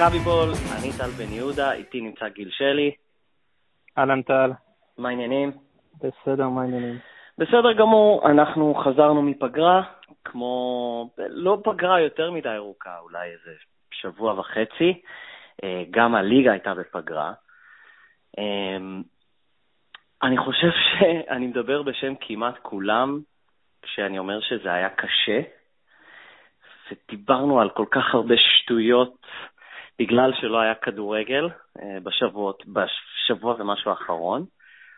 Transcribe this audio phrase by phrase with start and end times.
[0.00, 2.90] מכבי בול, אני טל בן יהודה, איתי נמצא גיל שלי.
[3.98, 4.50] אהלן טל.
[4.98, 5.52] מה העניינים?
[5.98, 6.98] בסדר, מה העניינים?
[7.38, 9.82] בסדר גמור, אנחנו חזרנו מפגרה,
[10.24, 13.50] כמו, לא פגרה יותר מדי ארוכה, אולי איזה
[13.92, 15.00] שבוע וחצי.
[15.64, 17.32] אה, גם הליגה הייתה בפגרה.
[18.38, 19.02] אמ,
[20.22, 23.20] אני חושב שאני מדבר בשם כמעט כולם
[23.82, 25.40] כשאני אומר שזה היה קשה,
[26.90, 29.26] ודיברנו על כל כך הרבה שטויות
[30.00, 31.48] בגלל שלא היה כדורגל
[31.82, 34.44] אה, בשבועות, בשבוע ומשהו האחרון.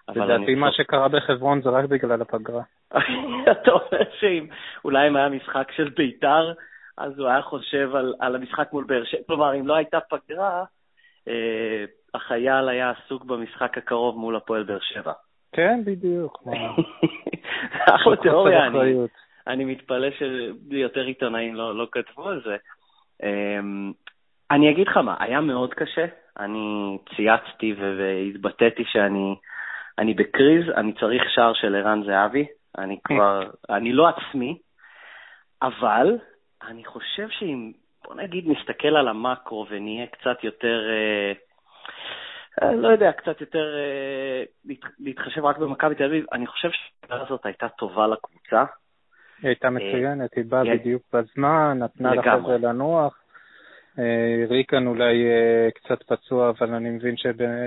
[0.08, 2.62] לדעתי מה שקרה בחברון זה רק בגלל הפגרה.
[3.52, 4.46] אתה אומר שאם
[4.84, 6.52] אולי אם היה משחק של בית"ר,
[6.98, 9.20] אז הוא היה חושב על, על המשחק מול באר שבע.
[9.26, 10.64] כלומר, אם לא הייתה פגרה,
[11.28, 15.12] אה, החייל היה עסוק במשחק הקרוב מול הפועל באר שבע.
[15.52, 16.42] כן, בדיוק.
[17.96, 18.94] אחלה תיאוריה, אני,
[19.46, 22.56] אני מתפלא שיותר עיתונאים לא, לא כתבו על זה.
[23.22, 23.92] אמ,
[24.52, 26.06] אני אגיד לך מה, היה מאוד קשה.
[26.38, 29.36] אני צייצתי והתבטאתי שאני
[29.98, 32.46] אני בקריז, אני צריך שער של ערן זהבי.
[32.78, 34.58] אני כבר, אני לא עצמי,
[35.62, 36.18] אבל
[36.68, 37.72] אני חושב שאם,
[38.04, 40.80] בוא נגיד, נסתכל על המקרו ונהיה קצת יותר...
[40.90, 41.32] אה,
[42.62, 46.24] אה, לא יודע, קצת יותר אה, להתחשב רק במכבי תל אביב.
[46.32, 48.64] אני חושב שהשאלה הזאת הייתה טובה לקבוצה.
[49.42, 53.21] היא הייתה מצוינת, היא באה בדיוק בזמן, נתנה לחבר'ה לנוח.
[54.48, 55.24] ריקן אולי
[55.74, 57.14] קצת פצוע, אבל אני מבין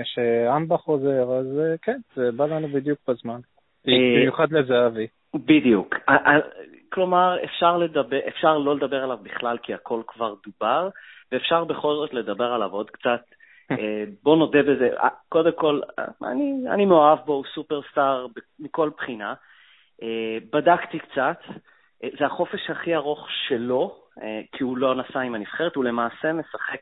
[0.04, 3.40] שאמבה חוזר, אז כן, זה בא לנו בדיוק בזמן.
[3.86, 5.06] במיוחד לזהבי.
[5.34, 5.94] בדיוק.
[6.92, 10.88] כלומר, אפשר, לדבר, אפשר לא לדבר עליו בכלל, כי הכל כבר דובר,
[11.32, 13.20] ואפשר בכל זאת לדבר עליו עוד קצת.
[13.70, 14.88] אה, בוא נודה בזה.
[15.02, 15.80] אה, קודם כל,
[16.22, 18.26] אני, אני מאוהב בו, הוא סופרסטאר
[18.58, 19.34] מכל בחינה.
[20.02, 21.38] אה, בדקתי קצת,
[22.18, 23.96] זה החופש הכי ארוך שלו,
[24.52, 26.80] כי הוא לא נסע עם הנבחרת, הוא למעשה משחק,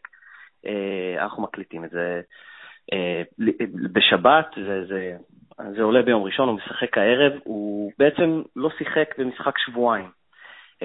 [1.19, 2.21] אנחנו מקליטים את זה
[3.93, 5.17] בשבת, זה, זה,
[5.77, 10.11] זה עולה ביום ראשון, הוא משחק הערב, הוא בעצם לא שיחק במשחק שבועיים.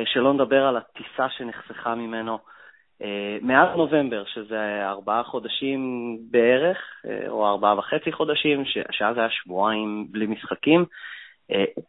[0.05, 2.39] שלא נדבר על הטיסה שנחסכה ממנו.
[3.01, 5.79] אה, מאז נובמבר, שזה ארבעה חודשים
[6.31, 10.85] בערך, אה, או ארבעה וחצי חודשים, שאז היה שבועיים בלי משחקים, אה,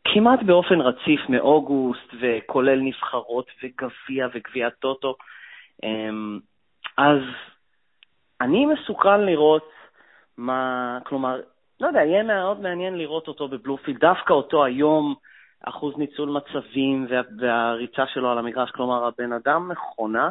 [0.05, 5.17] כמעט באופן רציף מאוגוסט, וכולל נבחרות וגביע וגביע טוטו.
[6.97, 7.19] אז
[8.41, 9.71] אני מסוכן לראות
[10.39, 11.41] מה, כלומר,
[11.81, 15.15] לא יודע, יהיה מאוד מעניין לראות אותו בבלומפילד, דווקא אותו היום,
[15.65, 20.31] אחוז ניצול מצבים וה, והריצה שלו על המגרש, כלומר, הבן אדם מכונה,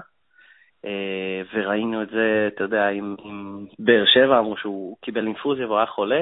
[0.85, 5.77] אה, וראינו את זה, אתה יודע, עם, עם באר שבע, אמרו שהוא קיבל אינפוזיה והוא
[5.77, 6.21] היה חולה,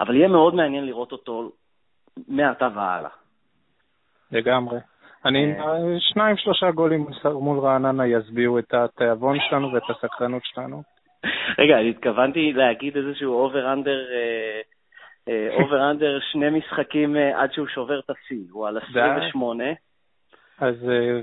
[0.00, 1.52] אבל יהיה מאוד מעניין לראות אותו
[2.28, 3.10] מעתה והלאה.
[4.32, 4.78] לגמרי.
[5.24, 6.00] אני, אה.
[6.00, 10.82] שניים, שלושה גולים מול רעננה ישביעו את התיאבון שלנו ואת הסקרנות שלנו.
[11.58, 13.98] רגע, אני התכוונתי להגיד איזשהו over-under,
[15.28, 19.64] over-under שני משחקים אה, עד שהוא שובר את השיא, הוא על 28.
[20.60, 20.74] אז,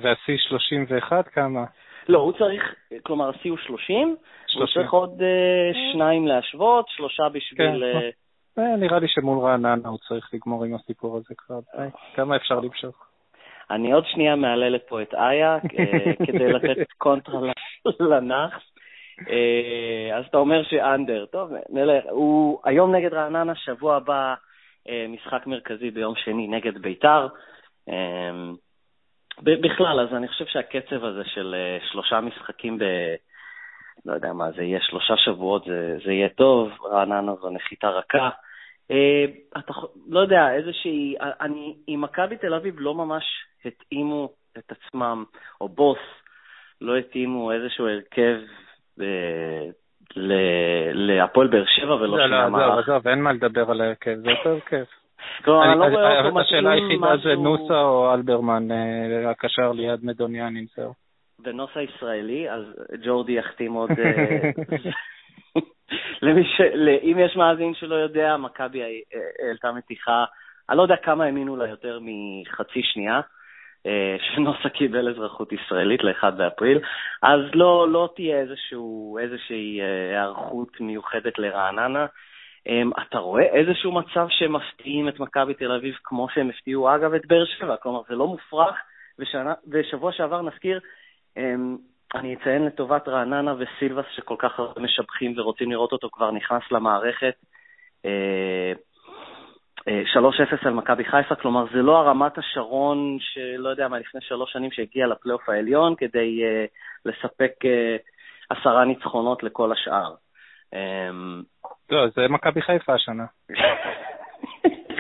[0.02, 1.66] והשיא 31 כמה?
[2.10, 4.16] לא, הוא צריך, כלומר, השיא הוא 30,
[4.56, 7.58] הוא צריך עוד אה, שניים להשוות, שלושה בשביל...
[7.58, 8.10] כן, אה, אה,
[8.58, 11.60] נראה לי שמול רעננה הוא צריך לגמור עם הסיפור הזה כבר.
[12.16, 13.06] כמה אפשר למשוך?
[13.72, 15.58] אני עוד שנייה מהללת פה את איה
[16.28, 17.40] כדי לתת קונטרה
[18.00, 18.62] לנאחס.
[20.16, 22.04] אז אתה אומר שאנדר, טוב, נלך.
[22.10, 24.34] הוא היום נגד רעננה, שבוע הבא
[25.10, 27.28] משחק מרכזי ביום שני נגד ביתר.
[29.42, 31.56] בכלל, אז אני חושב שהקצב הזה של
[31.92, 32.84] שלושה משחקים ב...
[34.06, 38.30] לא יודע מה, זה יהיה שלושה שבועות, זה, זה יהיה טוב, רעננה זו נחיתה רכה.
[38.92, 39.74] Uh, אתה
[40.08, 41.16] לא יודע, איזושהי...
[41.20, 43.24] אני, עם מכבי תל אביב לא ממש
[43.66, 45.24] התאימו את עצמם,
[45.62, 46.00] או בוס,
[46.82, 48.38] לא התאימו איזשהו הרכב
[49.00, 49.04] uh,
[50.94, 52.68] להפועל באר שבע ולא שינה מערך.
[52.68, 54.84] לא, עזוב, עזוב, אין מה לדבר על ההרכב, זה אותו הרכב.
[55.44, 56.58] כלומר, אני לא רואה אותו מתאים משהו...
[56.58, 60.94] השאלה היחידה זה נוסה או אלברמן, אה, הקשר ליד מדוניאן, אם זהו.
[61.44, 62.64] ונוסה ישראלי, אז
[63.06, 63.90] ג'ורדי יחתים עוד...
[65.92, 66.62] אה, למי ש...
[67.04, 68.88] אם יש מאזין שלא יודע, מכבי אה,
[69.48, 70.26] העלתה מתיחה,
[70.70, 73.22] אני לא יודע כמה האמינו לה יותר מחצי שנייה,
[74.20, 76.80] שנוסה קיבל אזרחות ישראלית ל-1 באפריל,
[77.22, 82.06] אז לא, לא תהיה איזשהו, איזושהי היערכות מיוחדת לרעננה.
[82.70, 87.14] Um, אתה רואה איזשהו מצב שהם מפתיעים את מכבי תל אביב כמו שהם הפתיעו, אגב,
[87.14, 87.76] את באר שבע.
[87.78, 88.76] כלומר, זה לא מופרך,
[89.20, 90.80] ושנה, ושבוע שעבר נזכיר,
[91.38, 91.42] um,
[92.16, 97.36] אני אציין לטובת רעננה וסילבס, שכל כך הרבה משבחים ורוצים לראות אותו, כבר נכנס למערכת.
[98.04, 98.08] Uh,
[99.80, 100.18] uh,
[100.64, 104.72] 3-0 על מכבי חיפה, כלומר זה לא הרמת השרון שלא יודע מה, לפני שלוש שנים
[104.72, 106.70] שהגיע לפלייאוף העליון כדי uh,
[107.06, 110.14] לספק uh, עשרה ניצחונות לכל השאר.
[111.90, 113.26] לא, זה מכבי חיפה השנה.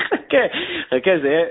[0.10, 0.44] חכה,
[0.90, 1.44] חכה, זה...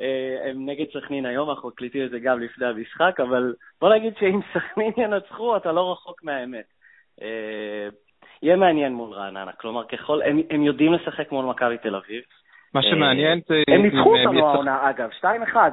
[0.00, 4.12] אה, הם נגד סכנין היום, אנחנו מקליטים את זה גם לפני המשחק, אבל בוא נגיד
[4.20, 6.64] שאם סכנין ינצחו, אתה לא רחוק מהאמת.
[7.22, 7.88] אה,
[8.42, 12.22] יהיה מעניין מול רעננה, כלומר, ככל, הם, הם יודעים לשחק מול מכבי תל אביב.
[12.74, 13.62] מה שמעניין זה...
[13.68, 15.24] הם ניצחו אותנו העונה, אגב, 2-1,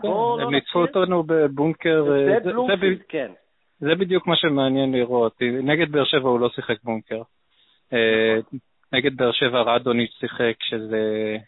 [0.02, 2.06] בואו לא הם ניצחו אותנו בבונקר...
[2.26, 3.32] זה בלומפילד, כן.
[3.80, 5.42] זה בדיוק מה שמעניין לראות.
[5.64, 7.22] נגד באר שבע הוא לא שיחק בונקר.
[7.92, 8.60] נכון.
[8.94, 11.02] נגד באר שבע רדוניץ' שיחק, שזה...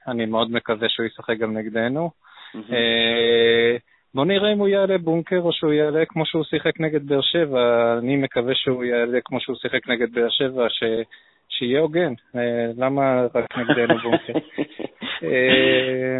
[0.07, 2.11] אני מאוד מקווה שהוא ישחק גם נגדנו.
[2.55, 3.77] אה,
[4.13, 7.95] בוא נראה אם הוא יעלה בונקר או שהוא יעלה כמו שהוא שיחק נגד באר שבע.
[7.97, 10.83] אני מקווה שהוא יעלה כמו שהוא שיחק נגד באר שבע, ש...
[11.49, 12.13] שיהיה הוגן.
[12.35, 14.33] אה, למה רק נגדנו בונקר?
[15.23, 16.19] אה,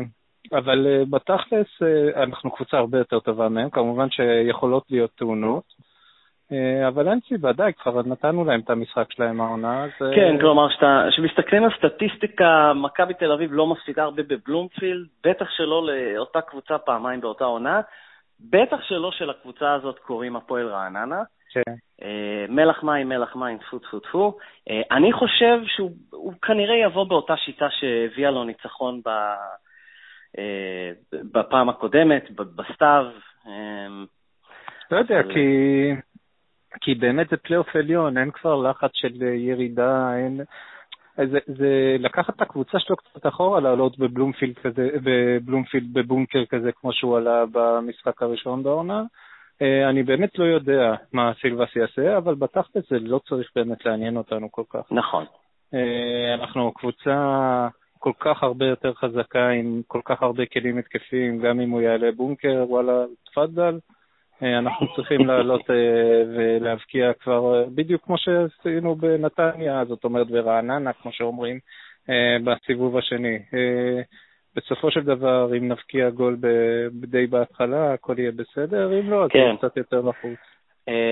[0.54, 1.68] אבל בתכלס
[2.16, 5.64] אנחנו קבוצה הרבה יותר טובה מהם, כמובן שיכולות להיות תאונות.
[6.52, 9.90] אה, אבל אין סיבה, די, כבר נתנו להם את המשחק שלהם העונה, אז...
[10.02, 10.68] אה, כן, כלומר,
[11.10, 17.22] כשמסתכלים על סטטיסטיקה, מכבי תל אביב לא מפסידה הרבה בבלומפילד, בטח שלא לאותה קבוצה פעמיים
[17.22, 17.82] באותה עונה,
[18.40, 21.24] בטח שלא שלקבוצה הזאת קוראים הפועל רעננה.
[21.52, 21.74] כן.
[22.02, 24.38] אה, מלח מים, מלח מים, טפו טפו טפו.
[24.92, 29.10] אני חושב שהוא כנראה יבוא באותה שיטה שהביאה לו ניצחון ב...
[31.14, 33.06] בפעם הקודמת, בסתיו.
[34.92, 35.46] לא יודע, כי
[36.82, 40.42] כי באמת זה פלייאוף עליון, אין כבר לחץ של ירידה, אין...
[41.32, 46.94] זה, זה לקחת את הקבוצה שלו קצת אחורה, לעלות בבלומפילד כזה, בבלומפילד בבונקר כזה, כמו
[46.94, 49.04] שהוא עלה במשחק הראשון בעונה.
[49.62, 54.18] אה, אני באמת לא יודע מה סילבס יעשה, אבל בתכל'ס זה לא צריך באמת לעניין
[54.18, 54.92] אותנו כל כך.
[54.92, 55.26] נכון.
[55.74, 57.68] אה, אנחנו קבוצה
[58.00, 62.12] כל כך הרבה יותר חזקה, עם כל כך הרבה כלים התקפיים, גם אם הוא יעלה
[62.12, 63.80] בונקר, וואלה, תפאדל.
[64.44, 65.76] אה, אנחנו צריכים לעלות אה,
[66.36, 71.60] ולהבקיע כבר, אה, בדיוק כמו שעשינו בנתניה, זאת אומרת ברעננה, כמו שאומרים,
[72.44, 73.40] בסיבוב השני.
[74.56, 76.38] בסופו של דבר, אם נבקיע גול
[76.92, 79.56] די בהתחלה, הכל יהיה בסדר, אם לא, אז כן.
[79.58, 80.40] קצת יותר לחוץ.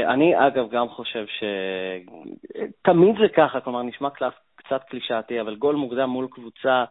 [0.07, 4.09] אני, אגב, גם חושב שתמיד זה ככה, כלומר, נשמע
[4.55, 6.83] קצת קלישאתי, אבל גול מוקדם מול קבוצה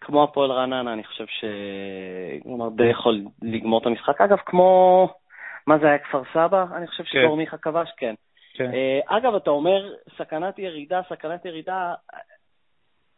[0.00, 4.20] כמו הפועל רעננה, אני חושב שהוא די יכול לגמור את המשחק.
[4.20, 5.08] אגב, כמו...
[5.66, 6.64] מה זה היה, כפר סבא?
[6.76, 7.38] אני חושב שדור כן.
[7.38, 8.14] מיכה כבש, כן.
[8.54, 8.70] כן.
[8.70, 11.94] Uh, אגב, אתה אומר סכנת ירידה, סכנת ירידה,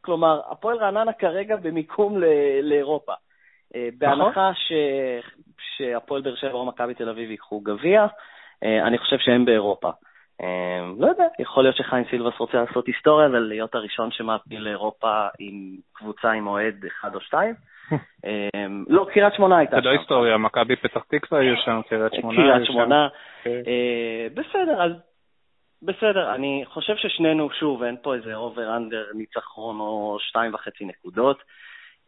[0.00, 3.12] כלומר, הפועל רעננה כרגע במיקום ל- לאירופה.
[3.12, 4.72] Uh, בהנחה ש...
[5.76, 9.90] שהפועל באר שבע או מכבי תל אביב ייקחו גביע, uh, אני חושב שהם באירופה.
[10.42, 10.44] Uh,
[10.98, 16.30] לא יודע, יכול להיות שחיים סילבס רוצה לעשות היסטוריה ולהיות הראשון שמעפיל לאירופה עם קבוצה
[16.30, 17.54] עם אוהד אחד או שתיים.
[18.26, 19.82] אמ, לא, קריית שמונה הייתה שם.
[19.82, 23.08] זה לא היסטוריה, מכבי פתח תקווה היו שם, קריית שמונה קריית שמונה.
[23.42, 23.62] כן.
[23.66, 24.92] אה, בסדר, אז
[25.82, 31.42] בסדר, אני חושב ששנינו, שוב, אין פה איזה over-under ניצחון או שתיים וחצי נקודות.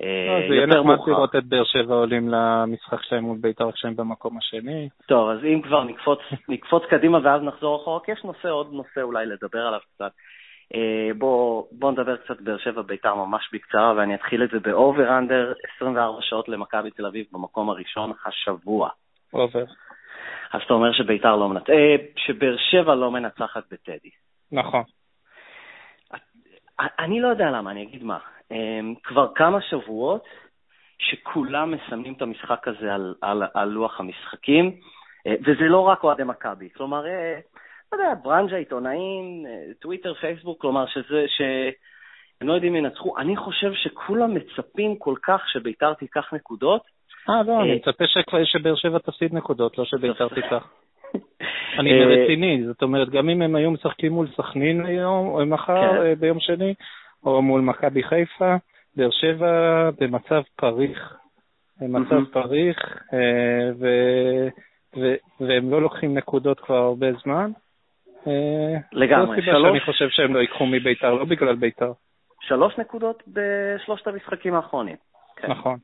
[0.02, 3.96] אה, לא, זה יהיה נחמד לראות את באר שבע עולים למשחק שלהם מול בית"ר כשהם
[3.96, 4.88] במקום השני.
[5.06, 5.84] טוב, אז אם כבר
[6.48, 10.12] נקפוץ קדימה ואז נחזור אחורה, כי יש נושא, עוד נושא אולי לדבר עליו קצת.
[10.74, 14.72] אה, בואו בוא נדבר קצת באר שבע ביתר ממש בקצרה, ואני אתחיל את זה ב
[14.72, 18.88] over under 24 שעות למכבי תל אביב במקום הראשון השבוע.
[19.32, 19.64] over.
[20.52, 24.10] אז אתה אומר שביתר לא מנצחת, אה, שבאר שבע לא מנצחת בטדי.
[24.52, 24.82] נכון.
[26.98, 28.18] אני לא יודע למה, אני אגיד מה.
[28.52, 30.24] אה, כבר כמה שבועות
[30.98, 34.76] שכולם מסמנים את המשחק הזה על, על, על לוח המשחקים,
[35.28, 36.68] וזה לא רק אוהדי מכבי.
[36.76, 37.04] כלומר,
[37.92, 43.18] לא יודע, ברנז'ה, עיתונאים, אה, טוויטר, פייסבוק, כלומר שזה, שהם לא יודעים ינצחו.
[43.18, 46.82] אני חושב שכולם מצפים כל כך שביתר תיקח נקודות.
[47.30, 48.04] אה, לא, אני אה, מצפה
[48.44, 50.68] שבאר שבע תפסיד נקודות, לא שביתר תיקח.
[51.78, 55.92] אני אה, רציני, זאת אומרת, גם אם הם היו משחקים מול סכנין היום, או מחר,
[55.92, 56.14] כן.
[56.14, 56.74] ביום שני,
[57.24, 58.56] או מול מכבי חיפה,
[58.96, 61.16] באר שבע במצב פריך,
[61.80, 62.78] במצב פריך,
[65.40, 67.50] והם לא לוקחים נקודות כבר הרבה זמן.
[68.26, 69.36] אה, לגמרי.
[69.36, 71.92] זו סיבה שאני חושב שהם לא ייקחו מביתר, לא בגלל ביתר.
[72.40, 74.96] שלוש נקודות בשלושת המשחקים האחרונים.
[75.36, 75.50] כן.
[75.50, 75.78] נכון.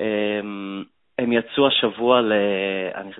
[0.00, 0.84] אמ,
[1.18, 2.32] הם יצאו השבוע ל...
[2.94, 3.10] אני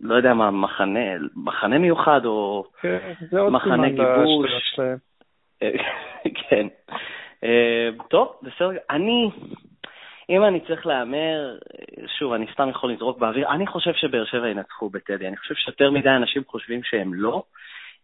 [0.00, 1.00] לא יודע מה, מחנה,
[1.36, 2.98] מחנה מיוחד או כן,
[3.50, 4.78] מחנה גיבוש.
[6.48, 6.66] כן.
[7.44, 8.78] אה, טוב, בסדר.
[8.90, 9.30] אני,
[10.30, 11.56] אם אני צריך להמר,
[12.18, 15.28] שוב, אני סתם יכול לזרוק באוויר, אני חושב שבאר שבע ינצחו בטדי.
[15.28, 17.42] אני חושב שיותר מדי אנשים חושבים שהם לא.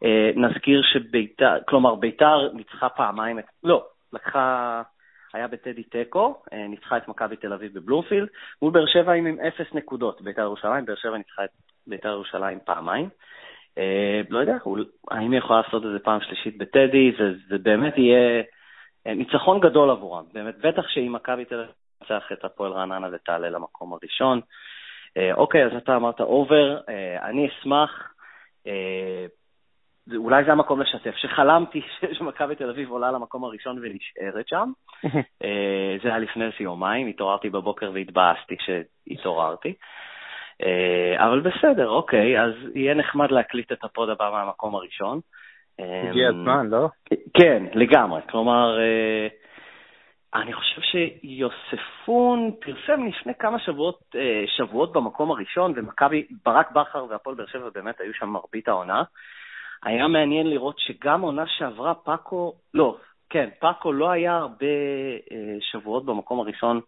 [0.05, 4.83] אה, נזכיר שביתר, כלומר ביתר ניצחה פעמיים, לא, לקחה,
[5.35, 8.29] היה בטדי תיקו, אה, ניצחה את מכבי תל אביב בבלומפילד,
[8.63, 11.51] מול באר שבע עם אפס נקודות, ביתר ירושלים, באר שבע ניצחה את
[11.87, 13.09] ביתר ירושלים פעמיים.
[14.31, 14.57] לא יודע,
[15.11, 18.43] האם היא יכולה לעשות את זה פעם שלישית בטדי, זה, זה באמת יהיה
[19.07, 23.93] ניצחון גדול עבורם, באמת, בטח שאם מכבי תל אביב תנצח את הפועל רעננה ותעלה למקום
[23.93, 24.41] הראשון.
[25.33, 26.81] אוקיי, אז אתה אמרת over,
[27.23, 28.13] אני אשמח.
[30.17, 31.83] אולי זה המקום לשתף, שחלמתי
[32.19, 34.73] שמכבי תל אביב עולה למקום הראשון ונשארת שם.
[35.45, 39.75] אה, זה היה לפני איזה יומיים, התעוררתי בבוקר והתבאסתי כשהתעוררתי.
[40.63, 45.21] אה, אבל בסדר, אוקיי, אז יהיה נחמד להקליט את ה pod הבא מהמקום הראשון.
[45.79, 46.89] הגיע אה, הזמן, לא?
[47.35, 48.21] כן, לגמרי.
[48.31, 48.79] כלומר,
[50.35, 54.01] אני חושב שיוספון פרסם לפני כמה שבועות,
[54.57, 59.03] שבועות במקום הראשון, ומכבי, ברק בכר והפועל באר שבע באמת היו שם מרבית העונה.
[59.85, 62.97] היה מעניין לראות שגם עונה שעברה פאקו, לא,
[63.31, 64.67] כן, פאקו לא היה הרבה
[65.33, 66.81] אה, שבועות במקום הראשון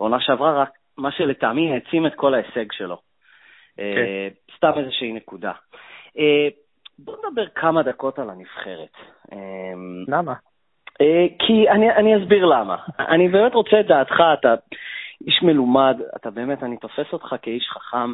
[0.00, 2.98] בעונה שעברה, רק מה שלטעמי העצים את כל ההישג שלו.
[3.78, 4.56] אה, כן.
[4.56, 5.52] סתם איזושהי נקודה.
[6.18, 6.48] אה,
[6.98, 8.92] בוא נדבר כמה דקות על הנבחרת.
[10.08, 10.34] למה?
[11.38, 12.76] כי אני, אני אסביר למה.
[12.98, 14.54] אני באמת רוצה את דעתך, אתה
[15.26, 18.12] איש מלומד, אתה באמת, אני תופס אותך כאיש חכם.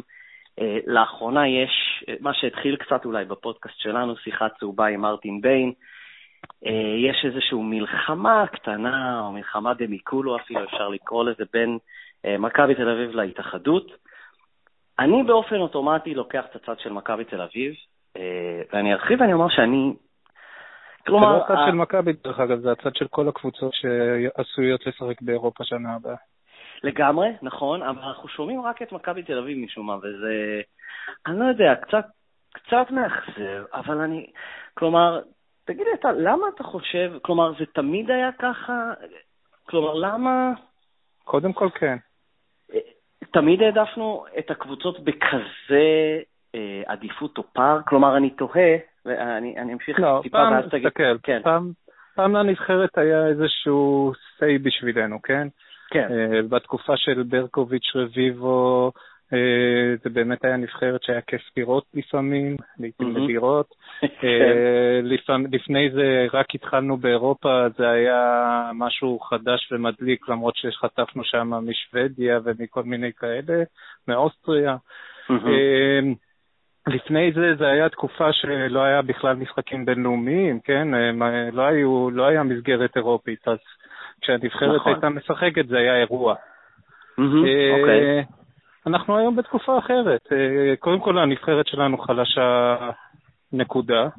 [0.61, 5.73] אה, לאחרונה יש אה, מה שהתחיל קצת אולי בפודקאסט שלנו, שיחה צהובה עם מרטין ביין.
[6.65, 11.77] אה, יש איזושהי מלחמה קטנה, או מלחמה דמיקולו אפילו, אפשר לקרוא לזה, בין
[12.39, 13.91] מכבי תל אביב להתאחדות.
[14.99, 17.73] אני באופן אוטומטי לוקח את הצד של מכבי תל אביב,
[18.73, 19.93] ואני ארחיב ואני אומר שאני...
[21.05, 21.27] כלומר...
[21.27, 25.63] זה לא הצד של מכבי, דרך אגב, זה הצד של כל הקבוצות שעשויות לשחק באירופה
[25.63, 26.15] שנה הבאה.
[26.85, 30.61] לגמרי, נכון, אבל אנחנו שומעים רק את מכבי תל אביב משום מה, וזה,
[31.27, 32.05] אני לא יודע, קצת,
[32.53, 34.27] קצת מאכזב, אבל אני,
[34.73, 35.21] כלומר,
[35.65, 38.93] תגיד לי אתה, למה אתה חושב, כלומר, זה תמיד היה ככה?
[39.63, 40.51] כלומר, למה...
[41.23, 41.97] קודם כל כן.
[43.33, 46.19] תמיד העדפנו את הקבוצות בכזה
[46.55, 47.79] אה, עדיפות או פער?
[47.87, 48.75] כלומר, אני תוהה,
[49.05, 50.89] ואני אמשיך לא, טיפה פעם, ואז תגיד...
[50.89, 51.41] תסתכל, כן.
[51.43, 51.71] פעם,
[52.15, 55.47] פעם לנבחרת היה איזשהו say בשבילנו, כן?
[55.91, 56.07] כן.
[56.11, 58.91] אה, בתקופה של ברקוביץ' רביבו,
[59.33, 63.67] אה, זה באמת היה נבחרת שהיה כיף לראות לפעמים, לעיתים נדירות.
[64.21, 64.27] כן.
[64.27, 64.99] אה,
[65.51, 72.83] לפני זה רק התחלנו באירופה, זה היה משהו חדש ומדליק, למרות שחטפנו שם משוודיה ומכל
[72.83, 73.63] מיני כאלה,
[74.07, 74.75] מאוסטריה.
[76.87, 80.87] לפני זה, זה היה תקופה שלא היה בכלל משחקים בינלאומיים, כן?
[81.53, 83.57] לא, היו, לא היה מסגרת אירופית, אז
[84.21, 84.93] כשהנבחרת נכון.
[84.93, 86.35] הייתה משחקת זה היה אירוע.
[87.19, 87.45] Mm-hmm,
[87.75, 88.33] okay.
[88.87, 90.21] אנחנו היום בתקופה אחרת.
[90.31, 92.75] אה, קודם כל, הנבחרת שלנו חלשה
[93.53, 94.09] נקודה.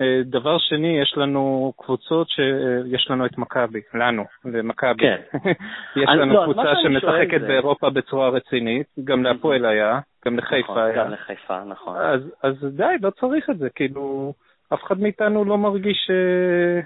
[0.00, 4.98] אה, דבר שני, יש לנו קבוצות שיש לנו את מכבי, לנו, למכבי.
[4.98, 5.20] כן.
[6.02, 7.46] יש לנו לא, קבוצה שמשחקת זה...
[7.46, 11.04] באירופה בצורה רצינית, גם להפועל היה, גם לחיפה נכון, היה.
[11.04, 11.96] גם לחיפה, נכון.
[11.96, 14.32] אז, אז די, לא צריך את זה, כאילו,
[14.74, 16.80] אף אחד מאיתנו לא מרגיש אה,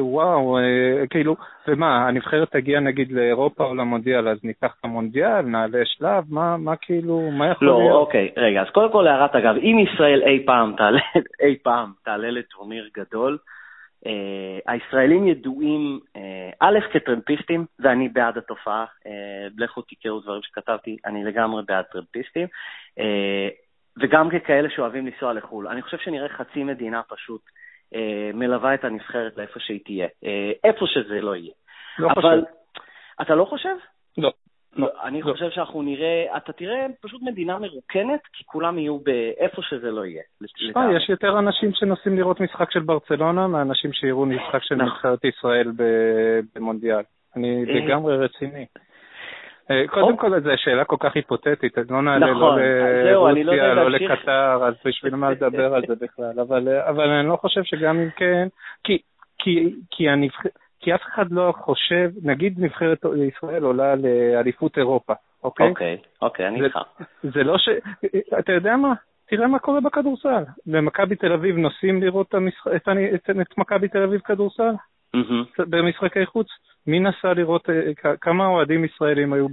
[0.00, 1.36] וואו, אה, כאילו,
[1.68, 6.76] ומה, הנבחרת תגיע נגיד לאירופה או למונדיאל, אז ניקח את המונדיאל, נעלה שלב, מה, מה
[6.76, 7.90] כאילו, מה יכול לא, להיות?
[7.90, 11.00] לא, אוקיי, רגע, אז קודם כל הערת אגב, אם ישראל אי פעם תעלה,
[11.46, 13.38] אי פעם תעלה לטורניר גדול,
[14.06, 21.24] אה, הישראלים ידועים, אה, א', כטרמפיסטים, ואני בעד התופעה, אה, לכו תקראו דברים שכתבתי, אני
[21.24, 22.46] לגמרי בעד טרמפיסטים,
[22.98, 23.48] אה,
[24.00, 25.68] וגם ככאלה שאוהבים לנסוע לחו"ל.
[25.68, 27.65] אני חושב שנראה חצי מדינה פשוט אה,
[28.34, 31.52] מלווה את הנבחרת לאיפה שהיא תהיה, אה, איפה שזה לא יהיה.
[31.98, 32.52] לא אבל חושב.
[33.22, 33.74] אתה לא חושב?
[34.18, 34.32] לא.
[34.76, 35.32] לא, אני לא.
[35.32, 40.22] חושב שאנחנו נראה, אתה תראה פשוט מדינה מרוקנת, כי כולם יהיו באיפה שזה לא יהיה.
[40.54, 44.86] תשמע, יש יותר אנשים שנוסעים לראות משחק של ברצלונה מאנשים שיראו משחק של נכון.
[44.86, 45.72] נבחרת ישראל
[46.54, 47.02] במונדיאל.
[47.36, 48.66] אני אה, לגמרי רציני.
[49.70, 53.74] אה, קודם כל, זו שאלה כל כך היפותטית, אז לא נעלה לא נכון, לא לרוסיה,
[53.74, 56.40] לא לקטר, אז בשביל מה לדבר על זה בכלל,
[56.88, 58.48] אבל אני לא חושב שגם אם כן,
[60.80, 65.12] כי אף אחד לא חושב, נגיד נבחרת ישראל עולה לאליפות אירופה,
[65.44, 65.68] אוקיי?
[65.68, 66.78] אוקיי, אוקיי, אני איתך.
[67.22, 67.68] זה לא ש...
[68.38, 68.92] אתה יודע מה?
[69.28, 70.44] תראה מה קורה בכדורסל.
[70.66, 72.34] במכבי תל אביב נוסעים לראות
[72.76, 74.72] את מכבי תל אביב כדורסל?
[75.58, 76.46] במשחקי חוץ.
[76.86, 79.46] מי נסע לראות, אה, כמה אוהדים ישראלים היו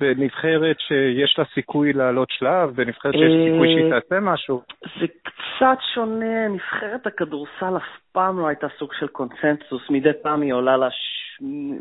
[0.00, 4.62] בנבחרת שיש לה סיכוי לעלות שלב, בנבחרת שיש סיכוי שהיא אה, תעשה משהו?
[5.00, 10.52] זה קצת שונה, נבחרת הכדורסל אף פעם לא הייתה סוג של קונצנזוס, מדי פעם היא
[10.52, 10.88] עולה לה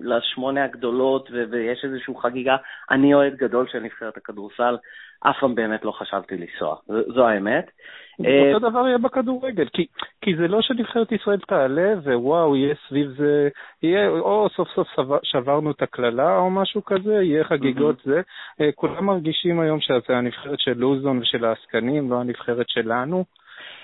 [0.02, 2.56] לשמונה הגדולות ויש איזושהי חגיגה.
[2.92, 4.78] אני אוהד גדול של נבחרת הכדורסל,
[5.20, 7.72] אף פעם באמת לא חשבתי לנסוע, זו האמת.
[8.20, 9.86] אותו דבר יהיה בכדורגל, כי,
[10.22, 13.50] כי זה לא שנבחרת ישראל תעלה ווואו, יהיה סביב זה,
[13.84, 14.88] יהיה, או סוף סוף
[15.24, 18.22] שברנו את הקללה או משהו כזה, יהיה חגיגות זה.
[18.62, 23.26] אה, כולם מרגישים היום שזה הנבחרת של לוזון ושל העסקנים, לא הנבחרת שלנו,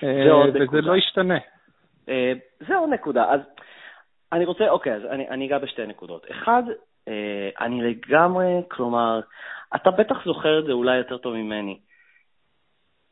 [0.04, 1.38] אה, וזה לא ישתנה.
[2.08, 3.24] אה, זה עוד נקודה.
[3.30, 3.40] אז
[4.32, 6.26] אני רוצה, אוקיי, אז אני, אני אגע בשתי נקודות.
[6.30, 6.62] אחד,
[7.60, 9.20] אני לגמרי, כלומר,
[9.74, 11.78] אתה בטח זוכר את זה אולי יותר טוב ממני.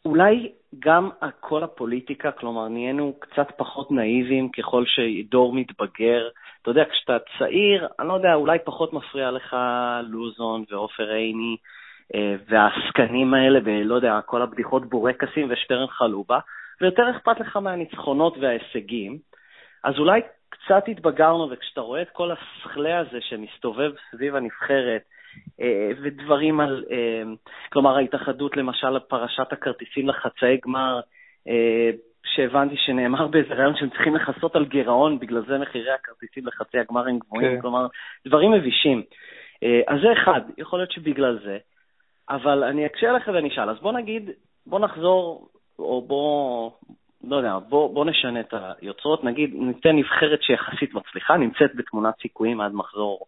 [0.05, 1.11] אולי גם
[1.41, 6.29] כל הפוליטיקה, כלומר, נהיינו קצת פחות נאיבים ככל שדור מתבגר.
[6.63, 9.57] אתה יודע, כשאתה צעיר, אני לא יודע, אולי פחות מפריע לך
[10.03, 11.57] לוזון ועופר עיני
[12.15, 16.39] אה, והעסקנים האלה, ולא יודע, כל הבדיחות בורקסים ושטרן חלובה,
[16.81, 19.19] ויותר אכפת לך מהניצחונות וההישגים.
[19.85, 20.21] אז אולי
[20.69, 25.03] קצת התבגרנו, וכשאתה רואה את כל הסכלה הזה שמסתובב סביב הנבחרת,
[25.61, 27.23] אה, ודברים על, אה,
[27.73, 31.01] כלומר ההתאחדות למשל על פרשת הכרטיסים לחצאי גמר,
[31.49, 31.91] אה,
[32.25, 37.09] שהבנתי שנאמר באיזה רעיון שהם צריכים לכסות על גירעון, בגלל זה מחירי הכרטיסים לחצי הגמר
[37.09, 37.61] הם גבוהים, כן.
[37.61, 37.87] כלומר,
[38.27, 39.03] דברים מבישים.
[39.87, 41.59] אז זה אחד, יכול להיות שבגלל זה,
[42.31, 44.31] אבל אני אקשה לך ואני אשאל, אז בוא נגיד,
[44.67, 45.49] בוא נחזור,
[45.79, 46.71] או בוא,
[47.25, 52.61] לא יודע, בוא, בוא נשנה את היוצרות, נגיד, ניתן נבחרת שיחסית מצליחה, נמצאת בתמונת סיכויים
[52.61, 53.21] עד מחזור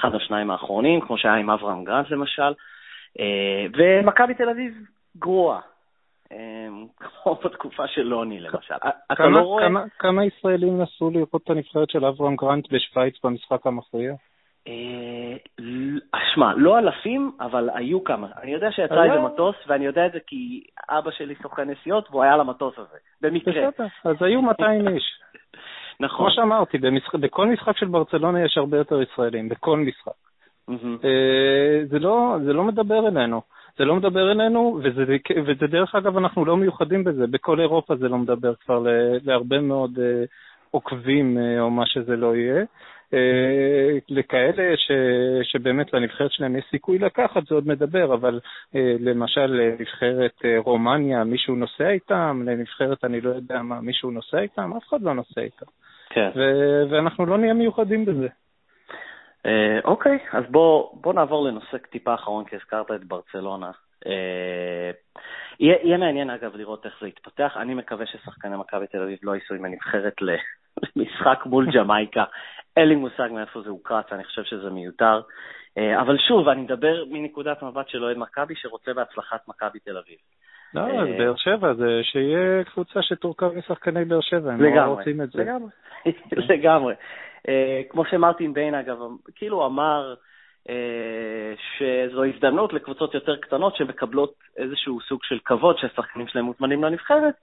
[0.00, 2.52] אחד או שניים האחרונים, כמו שהיה עם אברהם גרנט למשל,
[3.20, 4.74] אה, ומכבי תל אביב
[5.16, 5.60] גרועה.
[6.32, 6.68] אה,
[6.98, 8.74] כמו בתקופה של לוני למשל.
[9.12, 9.64] אתה לא רואה...
[9.64, 14.14] כמה, כמה ישראלים נסו לראות את הנבחרת של אברהם גרנט בשוויץ במשחק המכריע?
[14.68, 15.36] אה,
[16.34, 18.26] שמע, לא אלפים, אבל היו כמה.
[18.42, 22.22] אני יודע שיצא איזה מטוס, ואני יודע את זה כי אבא שלי סוכן נסיעות, והוא
[22.22, 23.70] היה למטוס הזה, במקרה.
[23.70, 25.04] בסדר, אז היו 200 איש.
[26.00, 26.26] נכון.
[26.26, 30.12] כמו שאמרתי, במשחק, בכל משחק של ברצלונה יש הרבה יותר ישראלים, בכל משחק.
[30.70, 31.06] Mm-hmm.
[31.90, 33.40] זה, לא, זה לא מדבר אלינו.
[33.78, 35.04] זה לא מדבר אלינו, וזה,
[35.46, 37.26] וזה דרך אגב, אנחנו לא מיוחדים בזה.
[37.26, 38.86] בכל אירופה זה לא מדבר כבר
[39.24, 40.24] להרבה מאוד אה,
[40.70, 42.64] עוקבים, אה, או מה שזה לא יהיה.
[43.14, 44.90] אה, לכאלה ש,
[45.42, 48.40] שבאמת לנבחרת שלהם יש סיכוי לקחת, זה עוד מדבר, אבל
[48.74, 54.38] אה, למשל לנבחרת אה, רומניה, מישהו נוסע איתם, לנבחרת אני לא יודע מה, מישהו נוסע
[54.38, 55.66] איתם, אף אחד לא נוסע איתם.
[56.10, 56.30] כן.
[56.36, 58.28] ו- ואנחנו לא נהיה מיוחדים בזה.
[59.84, 63.70] אוקיי, אז בוא, בוא נעבור לנושא טיפה אחרון, כי הזכרת את ברצלונה.
[65.60, 67.56] יהיה, יהיה מעניין, אגב, לראות איך זה יתפתח.
[67.56, 70.14] אני מקווה ששחקני מכבי תל אביב לא ייסעו עם הנבחרת
[70.96, 72.24] למשחק מול ג'מייקה.
[72.76, 75.20] אין לי מושג מאיפה זה הוקרץ, אני חושב שזה מיותר.
[75.78, 80.16] אה, אבל שוב, אני מדבר מנקודת מבט של אוהד מכבי שרוצה בהצלחת מכבי תל אביב.
[80.74, 85.22] לא, אז אה, באר שבע, זה שיהיה קבוצה שתורכב משחקני באר שבע, הם לא רוצים
[85.22, 85.42] את זה.
[85.42, 85.70] לגמרי,
[86.54, 86.94] לגמרי.
[87.48, 88.98] אה, כמו שמרטין ביין, אגב,
[89.34, 90.14] כאילו אמר
[91.78, 97.34] שזו הזדמנות לקבוצות יותר קטנות שמקבלות איזשהו סוג של כבוד שהשחקנים שלהם מוזמנים לנבחרת,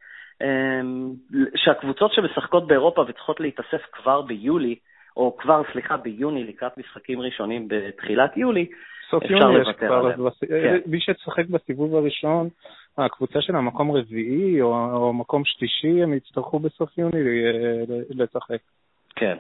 [1.56, 4.76] שהקבוצות שמשחקות באירופה וצריכות להתאסף כבר ביולי,
[5.18, 8.66] או כבר, סליחה, ביוני, לקראת משחקים ראשונים בתחילת יולי,
[9.10, 10.40] סוף יוני יש כבר, בס...
[10.40, 10.78] כן.
[10.86, 12.50] מי שתשחק בסיבוב הראשון,
[12.98, 17.20] הקבוצה של המקום רביעי או, או מקום שלישי, הם יצטרכו בסוף יוני
[18.10, 18.60] לשחק.
[19.16, 19.38] כן.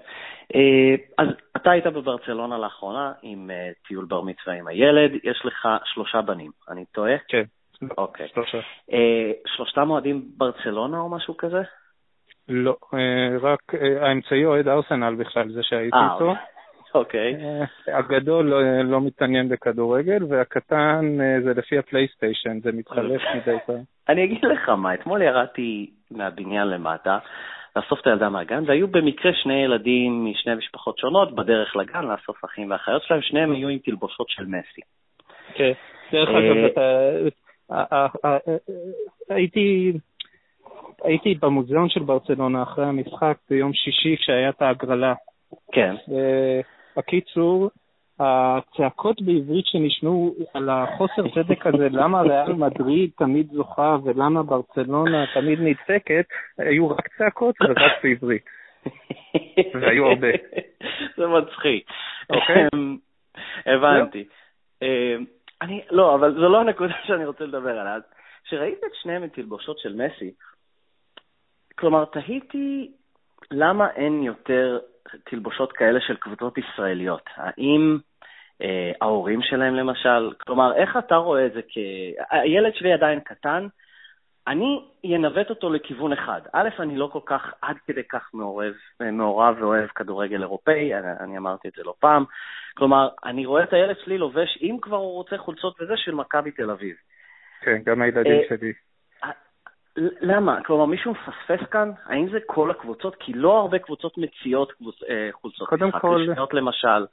[0.56, 5.68] אה, אז אתה היית בברצלונה לאחרונה עם אה, טיול בר מצווה עם הילד, יש לך
[5.86, 7.16] שלושה בנים, אני טועה?
[7.28, 7.44] כן.
[7.98, 8.28] אוקיי.
[8.34, 8.58] שלושה.
[8.92, 11.62] אה, שלושתם אוהדים ברצלונה או משהו כזה?
[12.50, 16.34] לא, אה, רק אה, האמצעי אוהד ארסנל בכלל, זה שהייתי אה, איתו.
[16.96, 17.36] אוקיי.
[17.88, 23.82] הגדול לא, לא מתעניין בכדורגל, והקטן זה לפי הפלייסטיישן, זה מתחלף מדי פעם.
[24.10, 27.18] אני אגיד לך מה, אתמול ירדתי מהבניין למטה,
[27.76, 32.72] לאסוף את הילדה מהגן, והיו במקרה שני ילדים משני משפחות שונות בדרך לגן לאסוף אחים
[32.72, 34.82] ואחיות שלהם, שניהם היו עם תלבושות של מסי.
[35.54, 35.72] כן,
[36.12, 36.58] דרך אגב,
[39.30, 39.94] הייתי...
[41.04, 45.14] הייתי במוזיאון של ברצלונה אחרי המשחק ביום שישי כשהיה את ההגרלה.
[45.72, 45.96] כן.
[46.98, 47.70] בקיצור,
[48.20, 55.60] הצעקות בעברית שנשמעו על החוסר צדק הזה, למה ריאל מדריד תמיד זוכה ולמה ברצלונה תמיד
[55.62, 56.26] נדפקת,
[56.58, 58.46] היו רק צעקות ורק בעברית.
[59.82, 60.28] והיו הרבה.
[61.18, 61.90] זה מצחיק.
[62.30, 62.68] אוקיי.
[62.74, 62.98] אמ,
[63.66, 64.24] הבנתי.
[64.82, 65.26] אמ,
[65.62, 67.98] אני, לא, אבל זו לא הנקודה שאני רוצה לדבר עליה.
[68.46, 70.32] כשראית את שניהם עם תלבושות של מסי,
[71.80, 72.92] כלומר, תהיתי
[73.52, 74.80] למה אין יותר
[75.24, 77.30] תלבושות כאלה של קבוצות ישראליות.
[77.36, 77.98] האם
[78.62, 81.78] אה, ההורים שלהם למשל, כלומר, איך אתה רואה את זה כ...
[82.32, 83.68] הילד שלי עדיין קטן,
[84.48, 86.42] אני אנווט אותו לכיוון אחד.
[86.54, 91.38] א', אני לא כל כך, עד כדי כך מעורב, מעורב ואוהב כדורגל אירופאי, אני, אני
[91.38, 92.26] אמרתי את זה לא פעם.
[92.78, 96.52] כלומר, אני רואה את הילד שלי לובש, אם כבר הוא רוצה חולצות וזה, של מכבי
[96.52, 96.96] תל אביב.
[97.62, 98.74] כן, גם הילדים אה, שלי.
[100.22, 100.64] למה?
[100.66, 101.92] כלומר, מישהו מפספס כאן?
[102.06, 103.16] האם זה כל הקבוצות?
[103.20, 105.04] כי לא הרבה קבוצות מציעות קבוצ...
[105.10, 106.22] אה, חולצות קודם משחק כל...
[106.22, 107.06] רשמיות למשל.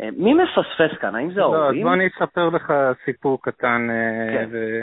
[0.00, 1.14] אה, מי מפספס כאן?
[1.14, 1.62] האם זה ההורים?
[1.62, 2.72] לא, אז בוא אני אספר לך
[3.04, 3.88] סיפור קטן.
[4.32, 4.48] כן.
[4.52, 4.80] ו...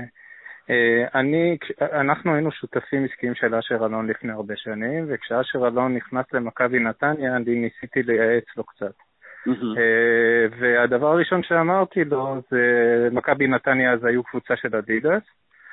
[1.15, 6.79] אני, אנחנו היינו שותפים עסקיים של אשר אלון לפני הרבה שנים, וכשאשר אלון נכנס למכבי
[6.79, 8.93] נתניה, אני ניסיתי לייעץ לו קצת.
[10.59, 15.23] והדבר הראשון שאמרתי לו זה, מכבי נתניה אז היו קבוצה של אדידס,